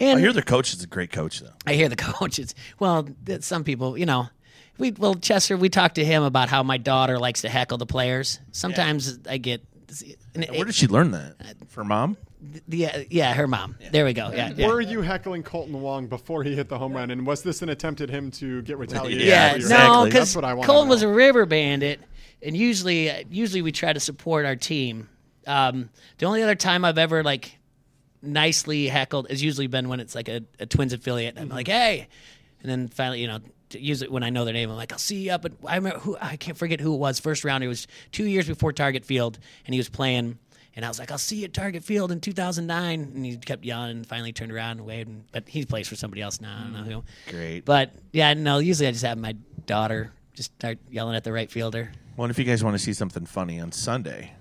[0.00, 1.52] And I hear the coach is a great coach, though.
[1.66, 2.54] I hear the coaches.
[2.78, 3.08] Well,
[3.40, 4.28] some people, you know,
[4.78, 5.58] we well Chesser.
[5.58, 8.38] We talked to him about how my daughter likes to heckle the players.
[8.52, 9.62] Sometimes I get.
[10.34, 11.36] it- Where did she learn that?
[11.68, 12.16] For mom?
[12.68, 13.74] yeah, yeah, her mom.
[13.90, 14.30] There we go.
[14.32, 14.68] Yeah, yeah.
[14.68, 17.10] Were you heckling Kolten Wong before he hit the home run?
[17.10, 19.26] And was this an attempt at him to get retaliated?
[19.26, 19.88] Yeah, Yeah, exactly.
[19.88, 20.70] no, That's because what I want.
[20.70, 22.00] Kolten was a river bandit,
[22.40, 25.08] and usually, usually we try to support our team.
[25.48, 27.58] Um, the only other time I've ever like
[28.22, 31.38] nicely heckled has usually been when it's like a, a Twins affiliate.
[31.38, 32.06] I'm like, hey,
[32.60, 33.40] and then finally, you know,
[33.70, 35.44] use it when I know their name, I'm like, I'll see you up.
[35.44, 37.18] At, I remember who I can't forget who it was.
[37.18, 40.38] First round, it was two years before Target Field, and he was playing.
[40.76, 43.12] And I was like, I'll see you at Target Field in 2009.
[43.14, 45.08] And he kept yelling and finally turned around and waved.
[45.08, 46.56] And, but he plays for somebody else now.
[46.56, 47.04] I don't know who.
[47.32, 47.64] Great.
[47.64, 48.58] But yeah, no.
[48.58, 49.34] Usually, I just have my
[49.66, 51.90] daughter just start yelling at the right fielder.
[52.16, 54.34] Well, and if you guys want to see something funny on Sunday,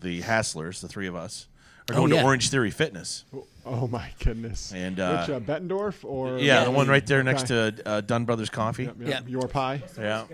[0.00, 1.46] the Hasslers, the three of us,
[1.90, 2.20] are Oh, going yeah.
[2.20, 3.24] to Orange Theory Fitness.
[3.64, 4.72] Oh my goodness.
[4.74, 7.76] And, uh, which uh, Bettendorf or Yeah, the one right there next Okay.
[7.76, 8.84] to uh, Dunn Brothers Coffee.
[8.84, 9.08] Yep, yep.
[9.08, 9.20] Yeah.
[9.28, 9.82] your pie.
[9.98, 10.24] Yeah.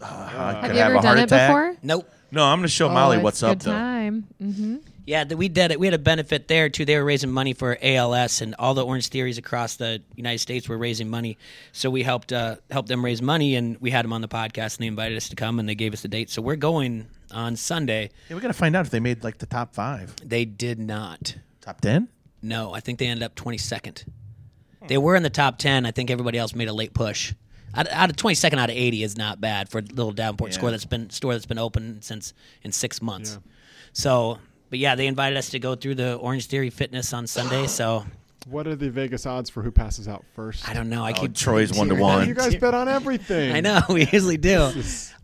[0.00, 0.06] Uh, I
[0.52, 1.48] Have could you have ever a heart done it attack.
[1.48, 1.76] before?
[1.82, 2.10] Nope.
[2.32, 3.70] No, I'm going to show Oh, Molly what's good up though.
[3.72, 4.26] time.
[4.42, 4.76] Mm-hmm.
[5.06, 5.78] Yeah, th- we did it.
[5.78, 6.84] We had a benefit there too.
[6.84, 10.68] They were raising money for ALS, and all the Orange Theories across the United States
[10.68, 11.38] were raising money.
[11.72, 14.76] So we helped uh, help them raise money, and we had them on the podcast,
[14.76, 16.28] and they invited us to come, and they gave us the date.
[16.28, 18.10] So we're going on Sunday.
[18.28, 20.78] Yeah, we got to find out if they made like the top five, They did
[20.78, 21.36] not.
[21.60, 22.08] top ten.
[22.42, 24.04] No, I think they ended up twenty second.
[24.88, 25.84] They were in the top ten.
[25.84, 27.34] I think everybody else made a late push.
[27.74, 30.52] Out, out of twenty second out of eighty is not bad for a little Davenport
[30.52, 30.58] Yeah.
[30.58, 33.38] store that's been store that's been open since in six months.
[33.92, 34.38] So,
[34.70, 37.66] but yeah, they invited us to go through the Orange Theory Fitness on Sunday.
[37.66, 38.04] So
[38.48, 40.68] What are the Vegas odds for who passes out first?
[40.68, 41.04] I don't know.
[41.04, 42.28] I Oh, keep Troy's one to one.
[42.28, 43.52] You guys bet on everything.
[43.54, 44.72] I know we usually do.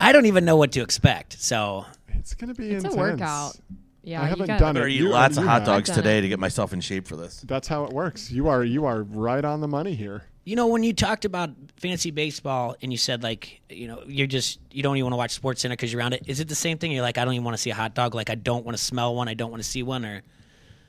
[0.00, 1.40] I don't even know what to expect.
[1.40, 2.94] So It's gonna be It's intense.
[2.94, 3.56] a workout.
[4.02, 4.92] Yeah, I haven't got- done Better it.
[4.92, 6.22] eat You- lots of hot dogs today it.
[6.22, 7.40] to get myself in shape for this.
[7.46, 8.30] That's how it works.
[8.32, 10.24] You are you are right on the money here.
[10.44, 14.26] You know, when you talked about fantasy baseball and you said like, you know, you're
[14.26, 16.24] just you don't even want to watch Sports Center because you're around it.
[16.26, 16.90] Is it the same thing?
[16.90, 18.16] You're like, I don't even want to see a hot dog.
[18.16, 19.28] Like, I don't want to smell one.
[19.28, 20.04] I don't want to see one.
[20.04, 20.22] Or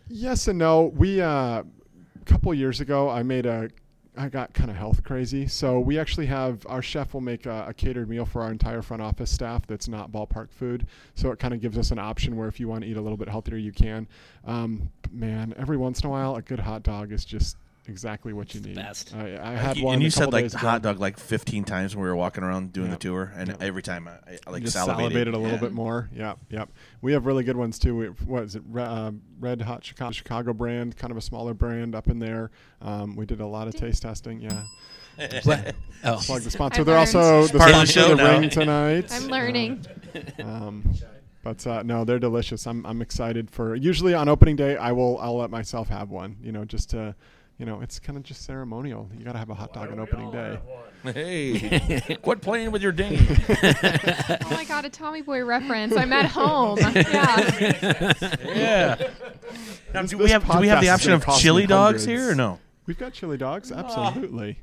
[0.10, 0.86] Yes and no.
[0.86, 1.66] We uh, a
[2.24, 3.70] couple years ago, I made a.
[4.16, 7.66] I got kind of health crazy, so we actually have our chef will make a,
[7.70, 10.86] a catered meal for our entire front office staff that's not ballpark food.
[11.16, 13.02] So it kind of gives us an option where if you want to eat a
[13.02, 14.08] little bit healthier, you can.
[14.46, 17.58] Um, man, every once in a while, a good hot dog is just
[17.88, 18.76] exactly what you need.
[18.76, 19.14] best.
[19.16, 19.96] I, I had You- one.
[19.96, 22.88] and you said like hot dog like 15 times when we were walking around doing
[22.88, 22.94] Yeah.
[22.94, 23.56] the tour, and Yeah.
[23.60, 24.12] every time I,
[24.48, 25.62] I like just salivated, salivated a little Yeah.
[25.62, 26.10] bit more.
[26.16, 26.70] Yep, yep.
[27.02, 27.96] We have really good ones too.
[27.96, 28.64] We, what is it?
[28.70, 32.52] Re, uh, Red Hot Chicago, Chicago brand, kind of a smaller brand up in there.
[32.82, 34.40] Um, we did a lot of taste testing.
[34.42, 34.64] Yeah,
[35.44, 35.76] what?
[36.04, 36.82] Oh, plug the sponsor.
[36.82, 37.16] I've They're learned.
[37.16, 38.40] also the Part of the sponsor show of the now.
[38.40, 39.12] ring tonight.
[39.14, 39.86] I'm learning.
[40.44, 40.94] Um,
[41.44, 42.66] but uh, no, they're delicious.
[42.68, 43.76] I'm I'm excited for.
[43.76, 46.38] Usually on opening day, I will I'll let myself have one.
[46.42, 47.16] You know, just to.
[47.58, 49.10] You know, it's kind of just ceremonial.
[49.18, 50.60] You got to have a hot dog on opening day.
[51.04, 53.20] Hey, quit playing with your ding.
[53.50, 55.96] oh my god, a Tommy Boy reference.
[55.96, 56.80] I'm at home.
[56.82, 58.34] yeah.
[58.44, 59.10] yeah.
[59.94, 62.06] Now, do we have do we have the option of chili dogs hundreds.
[62.06, 62.60] here or no?
[62.86, 64.60] We've got chili dogs, absolutely.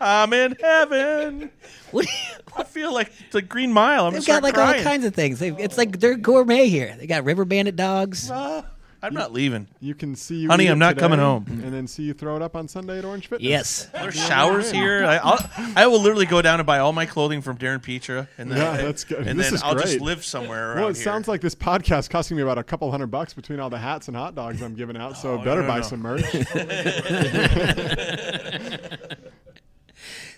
[0.00, 1.50] I'm in heaven.
[1.90, 2.12] what you-
[2.56, 4.06] I feel like it's like Green Mile.
[4.06, 5.38] I'm They've gonna got like start all kinds of things.
[5.38, 6.96] They've, it's like they're gourmet here.
[6.98, 8.30] They got River Bandit dogs.
[8.30, 8.64] Ah,
[9.02, 9.66] I'm not leaving.
[9.80, 10.48] You can see you.
[10.50, 11.46] Honey, eat it I'm not coming home.
[11.48, 13.48] And then see you throw it up on Sunday at Orange Fitness.
[13.48, 13.84] Yes.
[13.92, 15.04] There's showers here.
[15.04, 18.28] I, I'll, I will literally go down and buy all my clothing from Darren Petra,
[18.36, 19.26] and then Yeah, that's good.
[19.26, 20.02] And This then is I'll just great.
[20.02, 21.04] live somewhere around Well, it here.
[21.04, 24.08] sounds like this podcast costing me about a couple hundred bucks between all the hats
[24.08, 25.16] and hot dogs I'm giving out.
[25.16, 25.82] So Oh, better no, no, buy no.
[25.82, 26.24] some merch.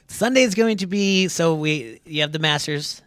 [0.07, 3.03] Sunday is going to be so we you have the Masters,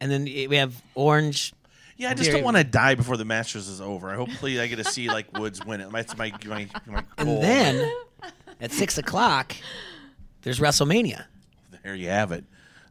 [0.00, 1.52] and then we have Orange.
[1.96, 4.10] Yeah, I just There- don't want to die before the Masters is over.
[4.10, 5.90] I hopefully I get to see like Woods win it.
[5.92, 7.28] That's my my my goal.
[7.42, 7.92] And then
[8.60, 9.54] at six o'clock,
[10.42, 11.24] there's WrestleMania.
[11.82, 12.44] there you have it.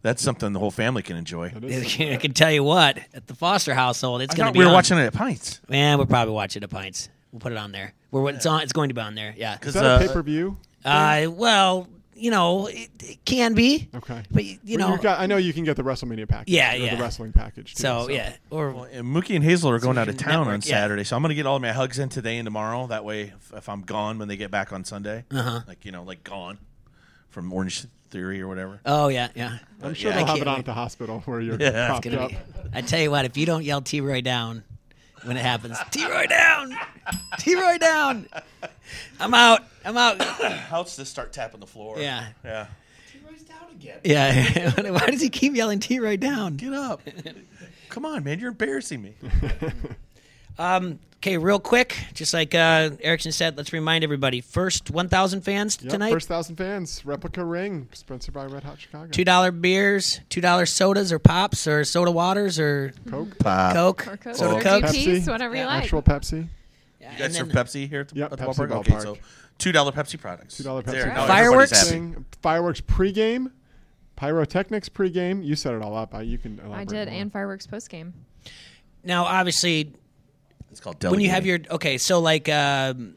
[0.03, 1.45] That's something the whole family can enjoy.
[1.55, 4.59] I can tell you what, at the Foster household, it's I going to thought be.
[4.59, 4.73] we were on.
[4.75, 5.61] watching it at Pints.
[5.69, 7.07] Man, we're probably watching the pints.
[7.31, 7.93] We'll put it on there.
[8.11, 8.61] We're it's on.
[8.61, 9.33] It's going to be on there.
[9.37, 9.57] Yeah.
[9.61, 10.57] Is that uh, a pay per view?
[10.85, 13.89] Uh, well, you know, it, it can be.
[13.95, 14.24] Okay.
[14.32, 16.53] But you Well, know, you've got, I know you can get the WrestleMania package.
[16.53, 16.95] Yeah, yeah.
[16.95, 17.76] The wrestling package.
[17.76, 20.39] Too, so, yeah, or Well, and Mookie and Hazel are going out of Fusion town
[20.41, 20.76] on Network, yeah.
[20.82, 22.88] Saturday, so I'm going to get all my hugs in today and tomorrow.
[22.88, 25.61] That way, if, if I'm gone when they get back on Sunday, Uh-huh.
[25.68, 26.57] like you know, like gone
[27.30, 28.80] from Orange Theory or whatever.
[28.86, 29.57] oh yeah, yeah.
[29.82, 32.03] I'm sure Yeah, they'll have it on at the hospital where you're Yeah, it's propped
[32.03, 32.30] Gonna up.
[32.30, 32.38] be,
[32.74, 34.64] I tell you what, if you don't yell T Roy down
[35.26, 36.78] when it happens, T Roy down,
[37.39, 38.28] T Roy down.
[39.19, 39.61] I'm out.
[39.86, 40.21] I'm out.
[40.21, 41.99] How does this start tapping the floor?
[41.99, 42.28] Yeah.
[42.43, 42.67] yeah.
[43.11, 43.99] T Roy's down again.
[44.03, 44.91] Yeah.
[44.91, 46.57] Why does he keep yelling T Roy down?
[46.57, 47.01] Get up!
[47.89, 49.13] Come on, man, you're embarrassing me.
[50.59, 55.79] Um, okay, real quick, just like uh, Erickson said, let's remind everybody: first 1,000 fans
[55.81, 56.11] Yep, tonight.
[56.11, 59.09] First thousand fans, replica ring, sponsored by Red Hot Chicago.
[59.11, 63.73] Two dollar beers, two dollar sodas or pops or soda waters or Coke, Pop.
[63.73, 64.83] Coke, Or Coke, soda or Coke.
[64.83, 65.27] Pepsi.
[65.27, 65.83] whatever you like.
[65.83, 66.47] actual Pepsi.
[67.01, 68.75] Yeah, You guys and serve Pepsi here at the, Yep, at the Pepsi ballpark?
[68.79, 69.17] Okay, so
[69.57, 70.57] two dollar Pepsi products.
[70.57, 70.91] Two dollar Pepsi.
[70.91, 71.27] There, products.
[71.27, 71.89] now Fireworks?
[71.89, 73.51] Thing, Fireworks pregame,
[74.15, 75.43] pyrotechnics pregame.
[75.43, 76.13] You set it all up.
[76.13, 76.59] I, you can.
[76.71, 77.17] I did, more.
[77.17, 78.13] and fireworks post game.
[79.03, 79.93] Now, obviously,
[80.74, 83.15] It's called when you have your okay, so like um,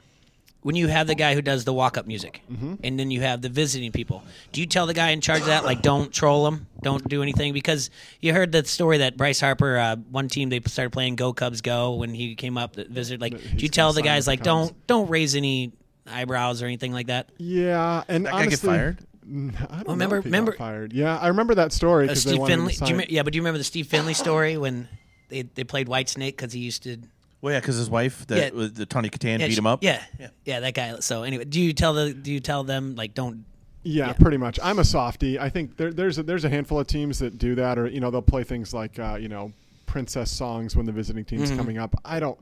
[0.62, 2.74] when you have the guy who does the walk up music, Mm-hmm.
[2.84, 4.22] and then you have the visiting people.
[4.52, 7.22] Do you tell the guy in charge of that like don't troll them, don't do
[7.22, 7.52] anything?
[7.52, 7.88] Because
[8.20, 11.60] you heard the story that Bryce Harper, uh, one team they started playing Go Cubs
[11.60, 13.20] Go when he came up the visit.
[13.20, 15.72] Like, do you tell the guys with like the don't don't raise any
[16.06, 17.30] eyebrows or anything like that?
[17.38, 18.98] Yeah, and That guy get honestly, fired?
[19.24, 20.92] I don't remember- know if he remember- got fired.
[20.92, 22.88] Yeah, I remember that story Uh, because they Steve wanted him Finley, to do you,
[22.90, 24.88] sign- me- yeah, but do you remember the Steve Finley story when
[25.30, 26.98] they they played White Snake because he used to
[27.42, 28.58] Well, yeah, because his wife, that Yeah.
[28.58, 29.82] was the Tawny Kitaen, yeah, beat she- him up.
[29.82, 30.28] Yeah, Yeah.
[30.44, 30.98] yeah, that guy.
[31.00, 33.44] So anyway, do you tell the do you tell them like don't
[33.82, 34.12] Yeah, Yeah.
[34.14, 34.58] pretty much.
[34.62, 35.38] I'm a softie.
[35.38, 38.00] I think there, there's a, there's a handful of teams that do that, or you
[38.00, 39.52] know, they'll play things like uh, you know,
[39.86, 41.58] princess songs when the visiting team's Mm-hmm.
[41.58, 41.94] coming up.
[42.04, 42.38] I don't.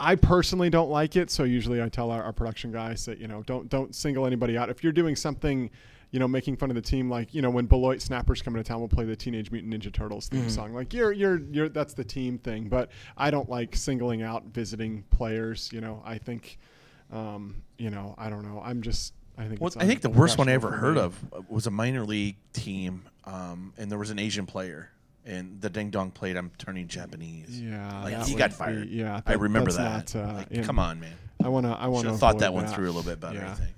[0.00, 3.28] I personally don't like it, so usually I tell our, our production guys that you
[3.28, 4.68] know don't don't single anybody out.
[4.68, 5.70] If you're doing something,
[6.14, 8.62] you know, making fun of the team, like you know when Beloit Snappers come into
[8.62, 10.42] town, we'll play the Teenage Mutant Ninja Turtles Mm-hmm.
[10.42, 10.72] theme song.
[10.72, 15.02] Like you're you're you're that's the team thing, but I don't like singling out visiting
[15.10, 15.70] players.
[15.72, 16.58] You know, I think,
[17.12, 18.62] um, you know, I don't know.
[18.64, 19.12] I'm just.
[19.36, 19.60] I think.
[19.60, 22.36] Well, it's I think the worst one I ever heard of was a minor league
[22.52, 24.90] team, um, and there was an Asian player,
[25.26, 26.36] and the ding dong played.
[26.36, 27.60] I'm turning Japanese.
[27.60, 28.88] Yeah, like he got be- fired.
[28.88, 30.14] yeah, I remember that.
[30.14, 31.14] not, uh, Like, come on, man.
[31.42, 31.72] I want to.
[31.72, 32.10] I wanna.
[32.10, 33.38] have thought that one through a little bit better.
[33.40, 33.50] Yeah.
[33.50, 33.74] I think.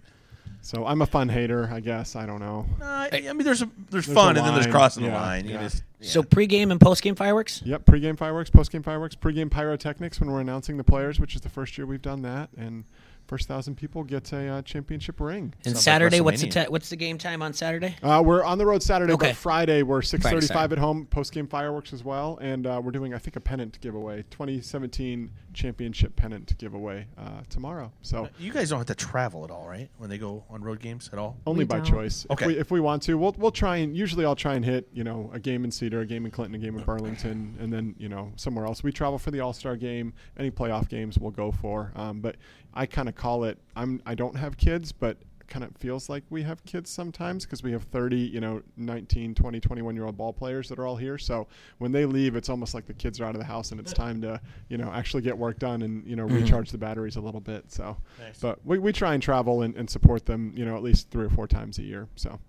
[0.66, 2.16] So I'm a fun hater, I guess.
[2.16, 2.66] I don't know.
[2.82, 4.72] Uh, I mean, there's a, there's, There's fun, a and then there's line.
[4.72, 5.44] crossing the Yeah, line.
[5.44, 5.62] You yeah.
[5.62, 6.08] just, yeah.
[6.10, 7.62] so pregame and postgame fireworks?
[7.64, 11.48] Yep, pregame fireworks, postgame fireworks, pregame pyrotechnics when we're announcing the players, which is the
[11.48, 12.82] first year we've done that, and
[13.26, 15.52] first thousand people get a uh, championship ring.
[15.64, 16.64] And Sounds like Saturday, what's the WrestleMania.
[16.66, 17.96] ti- what's the game time on Saturday?
[18.02, 19.28] Uh, we're on the road Saturday, Okay.
[19.28, 21.06] but Friday we're six thirty-five at home.
[21.06, 25.30] Post game fireworks as well, and uh, we're doing I think a pennant giveaway, 2017
[25.54, 27.90] championship pennant giveaway uh, tomorrow.
[28.02, 29.88] So You guys don't have to travel at all, right?
[29.98, 31.36] When they go on road games at all?
[31.46, 31.86] only We by don't.
[31.86, 32.26] choice.
[32.30, 32.44] Okay.
[32.44, 34.88] If we if we want to, we'll we'll try and usually I'll try and hit
[34.92, 37.72] you know a game in Cedar, a game in Clinton, a game in Burlington, and
[37.72, 38.82] then you know somewhere else.
[38.82, 40.12] We travel for the All Star game.
[40.38, 41.92] Any playoff games we'll go for.
[41.96, 42.36] Um, but
[42.76, 43.58] I kind of call it.
[43.74, 45.16] I'm I don't have kids, but
[45.48, 49.34] kind of feels like we have kids sometimes because we have 30 you know 19
[49.34, 51.46] 20 21 year old ball players that are all here so
[51.78, 53.92] when they leave it's almost like the kids are out of the house and it's
[53.92, 56.42] time to you know actually get work done and you know mm-hmm.
[56.42, 58.40] recharge the batteries a little bit so Nice.
[58.40, 61.26] but we, we try and travel and, and support them you know at least three
[61.26, 62.40] or four times a year so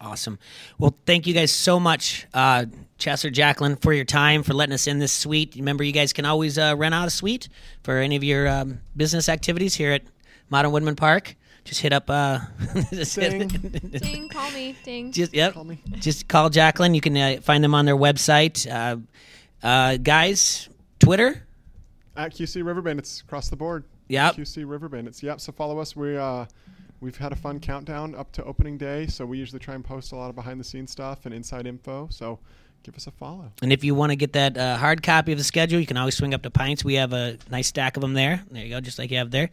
[0.00, 0.38] Awesome.
[0.78, 2.64] Well, thank you guys so much, uh,
[2.98, 5.54] Chesser Jacqueline, for your time, for letting us in this suite.
[5.56, 7.48] Remember, you guys can always uh, rent out a suite
[7.82, 10.02] for any of your um, business activities here at
[10.48, 11.36] Modern Woodman Park.
[11.64, 12.08] Just hit up.
[12.08, 12.40] Uh,
[12.90, 14.74] just hit- Ding, call me.
[14.84, 15.12] Ding.
[15.12, 15.52] just yep.
[15.52, 15.78] Call me.
[15.98, 16.94] Just call Jacqueline.
[16.94, 18.66] You can uh, find them on their website.
[18.70, 18.96] Uh,
[19.62, 21.46] uh, guys, Twitter.
[22.16, 23.84] at QC River Bandits across the board.
[24.08, 24.36] Yep.
[24.36, 25.22] QC River Bandits.
[25.22, 25.40] Yep.
[25.42, 25.94] So follow us.
[25.94, 26.46] We uh,
[27.00, 29.06] we've had a fun countdown up to opening day.
[29.06, 31.66] So we usually try and post a lot of behind the scenes stuff and inside
[31.66, 32.08] info.
[32.10, 32.38] So
[32.82, 33.52] give us a follow.
[33.62, 35.96] And if you want to get that uh, hard copy of the schedule, you can
[35.96, 36.84] always swing up to Pints.
[36.84, 38.42] We have a nice stack of them there.
[38.50, 39.50] There you go, just like you have there.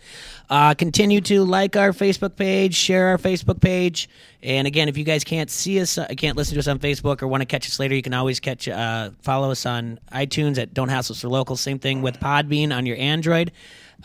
[0.49, 4.09] Uh, continue to like our Facebook page, share our Facebook page.
[4.41, 7.21] And again, if you guys can't see us, uh, can't listen to us on Facebook,
[7.21, 10.57] or want to catch us later, you can always catch, uh, follow us on iTunes
[10.57, 11.55] at Don't Hassle for Local.
[11.57, 13.51] Same thing with Podbean on your Android.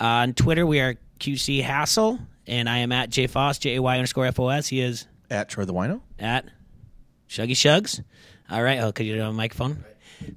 [0.00, 3.82] Uh, on Twitter, we are QC Hassle, and I am at Jay Foss J A
[3.82, 4.68] Y underscore F O S.
[4.68, 6.00] He is At Troy the Wino?
[6.18, 6.46] at
[7.28, 8.02] Shuggy Shugs.
[8.50, 8.78] All right.
[8.80, 9.84] Oh, could you do a microphone?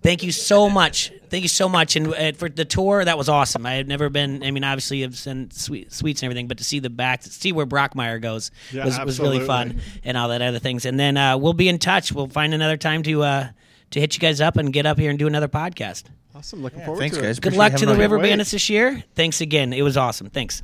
[0.01, 1.12] Thank you so much.
[1.30, 1.95] Thank you so much.
[1.95, 3.68] And uh, for the tour, that was awesome.
[3.68, 4.41] I had never been.
[4.41, 7.30] I mean, obviously, I've seen sweet, sweets and everything, but to see the back, to
[7.30, 10.86] see where Brockmeyer goes Yeah, was, was really fun, and all that other things.
[10.86, 12.12] And then uh, we'll be in touch.
[12.12, 13.49] We'll find another time to uh,
[13.91, 16.06] to hit you guys up and get up here and do another podcast.
[16.34, 16.64] Awesome.
[16.64, 17.38] Looking Yeah, forward thanks, to guys.
[17.38, 17.41] it.
[17.41, 17.95] Good Appreciate luck to the.
[17.95, 19.03] River Bandits this year.
[19.14, 19.72] Thanks again.
[19.72, 20.30] It was awesome.
[20.32, 20.64] Thanks.